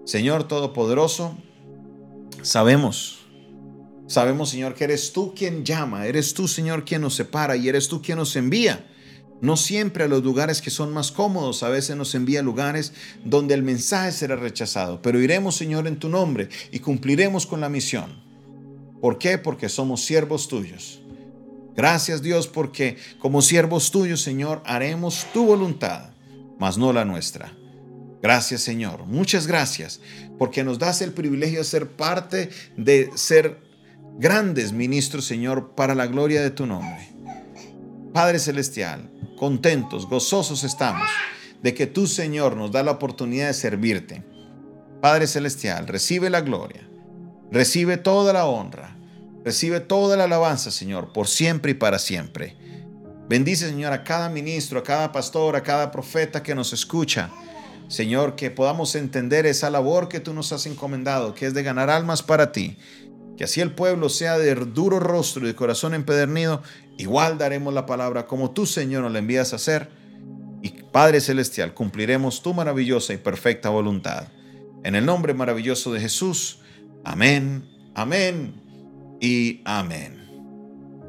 Señor 0.06 0.48
Todopoderoso, 0.48 1.38
sabemos, 2.42 3.20
sabemos 4.08 4.50
Señor 4.50 4.74
que 4.74 4.86
eres 4.86 5.14
tú 5.14 5.34
quien 5.36 5.64
llama, 5.64 6.08
eres 6.08 6.34
tú 6.34 6.48
Señor 6.48 6.86
quien 6.86 7.02
nos 7.02 7.16
separa 7.16 7.56
y 7.56 7.70
eres 7.70 7.88
tú 7.88 8.02
quien 8.02 8.18
nos 8.18 8.36
envía. 8.36 8.86
No 9.42 9.56
siempre 9.56 10.04
a 10.04 10.08
los 10.08 10.24
lugares 10.24 10.62
que 10.62 10.70
son 10.70 10.94
más 10.94 11.12
cómodos, 11.12 11.64
a 11.64 11.70
veces 11.70 11.96
nos 11.96 12.14
envía 12.14 12.42
lugares 12.42 12.92
donde 13.24 13.54
el 13.54 13.64
mensaje 13.64 14.12
será 14.12 14.36
rechazado, 14.36 15.02
pero 15.02 15.22
iremos 15.22 15.56
Señor 15.56 15.88
en 15.88 15.98
tu 15.98 16.10
nombre 16.10 16.50
y 16.72 16.80
cumpliremos 16.80 17.46
con 17.46 17.62
la 17.62 17.70
misión. 17.70 18.22
¿Por 19.00 19.18
qué? 19.18 19.38
Porque 19.38 19.70
somos 19.70 20.04
siervos 20.04 20.48
tuyos. 20.50 21.02
Gracias 21.76 22.22
Dios 22.22 22.48
porque 22.48 22.98
como 23.20 23.42
siervos 23.42 23.92
tuyos 23.92 24.22
Señor 24.22 24.62
haremos 24.66 25.26
tu 25.34 25.46
voluntad, 25.46 26.10
mas 26.60 26.78
no 26.78 26.92
la 26.92 27.06
nuestra. 27.06 27.54
Gracias 28.22 28.62
Señor, 28.62 29.06
muchas 29.06 29.48
gracias, 29.48 30.02
porque 30.38 30.64
nos 30.64 30.78
das 30.78 31.02
el 31.02 31.14
privilegio 31.14 31.60
de 31.60 31.66
ser 31.66 31.90
parte 31.90 32.50
de 32.76 33.10
ser 33.16 33.62
grandes 34.18 34.74
ministros, 34.74 35.26
Señor, 35.26 35.74
para 35.76 35.96
la 35.96 36.08
gloria 36.08 36.42
de 36.42 36.52
tu 36.52 36.66
nombre. 36.66 37.10
Padre 38.14 38.40
Celestial, 38.40 39.10
contentos, 39.38 40.08
gozosos 40.08 40.66
estamos 40.66 41.08
de 41.64 41.74
que 41.74 41.88
tú, 41.88 42.08
Señor, 42.08 42.58
nos 42.58 42.72
da 42.72 42.84
la 42.84 42.92
oportunidad 42.92 43.48
de 43.48 43.54
servirte. 43.54 44.24
Padre 45.02 45.28
Celestial, 45.28 45.88
recibe 45.88 46.30
la 46.30 46.42
gloria, 46.42 46.90
recibe 47.52 47.96
toda 47.96 48.34
la 48.34 48.46
honra, 48.46 48.98
recibe 49.46 49.80
toda 49.80 50.18
la 50.18 50.26
alabanza, 50.26 50.72
Señor, 50.72 51.14
por 51.14 51.28
siempre 51.28 51.72
y 51.72 51.76
para 51.76 52.00
siempre. 52.00 52.58
Bendice, 53.30 53.70
Señor, 53.70 53.94
a 53.94 54.04
cada 54.04 54.28
ministro, 54.28 54.80
a 54.80 54.84
cada 54.84 55.12
pastor, 55.12 55.56
a 55.56 55.64
cada 55.64 55.92
profeta 55.92 56.44
que 56.44 56.56
nos 56.56 56.74
escucha 56.74 57.32
Señor, 57.90 58.36
que 58.36 58.52
podamos 58.52 58.94
entender 58.94 59.48
esa 59.48 59.72
labor 59.72 60.10
que 60.10 60.20
tú 60.20 60.32
nos 60.34 60.54
has 60.54 60.68
encomendado, 60.68 61.34
que 61.34 61.48
es 61.48 61.56
de 61.56 61.64
ganar 61.64 61.90
almas 61.90 62.22
para 62.22 62.52
ti. 62.52 62.78
Que 63.36 63.46
así 63.46 63.62
el 63.62 63.74
pueblo 63.74 64.10
sea 64.10 64.38
de 64.38 64.54
duro 64.54 65.00
rostro 65.00 65.44
y 65.44 65.48
de 65.48 65.56
corazón 65.56 65.96
empedernido, 65.96 66.62
igual 67.00 67.40
daremos 67.40 67.74
la 67.74 67.88
palabra 67.88 68.28
como 68.28 68.52
tú, 68.52 68.68
Señor, 68.68 69.02
nos 69.02 69.12
la 69.12 69.20
envías 69.20 69.54
a 69.54 69.56
hacer. 69.56 69.90
Y 70.62 70.70
Padre 70.70 71.20
Celestial, 71.20 71.74
cumpliremos 71.74 72.44
tu 72.44 72.54
maravillosa 72.54 73.14
y 73.14 73.18
perfecta 73.18 73.70
voluntad. 73.70 74.28
En 74.84 74.94
el 74.94 75.06
nombre 75.06 75.34
maravilloso 75.34 75.92
de 75.92 76.00
Jesús. 76.00 76.60
Amén, 77.04 77.68
amén 77.96 78.54
y 79.20 79.62
amén. 79.66 80.30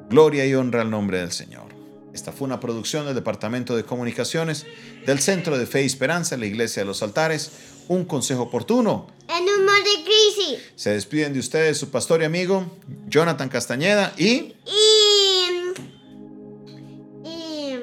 Gloria 0.08 0.46
y 0.46 0.54
honra 0.54 0.80
al 0.80 0.90
nombre 0.90 1.18
del 1.18 1.30
Señor. 1.30 1.79
Esta 2.12 2.32
fue 2.32 2.46
una 2.46 2.58
producción 2.60 3.06
del 3.06 3.14
Departamento 3.14 3.76
de 3.76 3.84
Comunicaciones 3.84 4.66
del 5.06 5.20
Centro 5.20 5.56
de 5.56 5.66
Fe 5.66 5.82
y 5.82 5.86
Esperanza, 5.86 6.36
la 6.36 6.46
Iglesia 6.46 6.82
de 6.82 6.86
los 6.86 7.02
Altares. 7.02 7.50
Un 7.88 8.04
consejo 8.04 8.42
oportuno. 8.42 9.06
En 9.28 9.42
un 9.42 9.64
mundo 9.64 9.72
de 9.72 10.04
crisis. 10.04 10.58
Se 10.76 10.90
despiden 10.90 11.32
de 11.32 11.40
ustedes 11.40 11.78
su 11.78 11.90
pastor 11.90 12.22
y 12.22 12.24
amigo 12.24 12.70
Jonathan 13.08 13.48
Castañeda 13.48 14.12
y... 14.16 14.54
Y... 14.66 15.72
y 17.24 17.74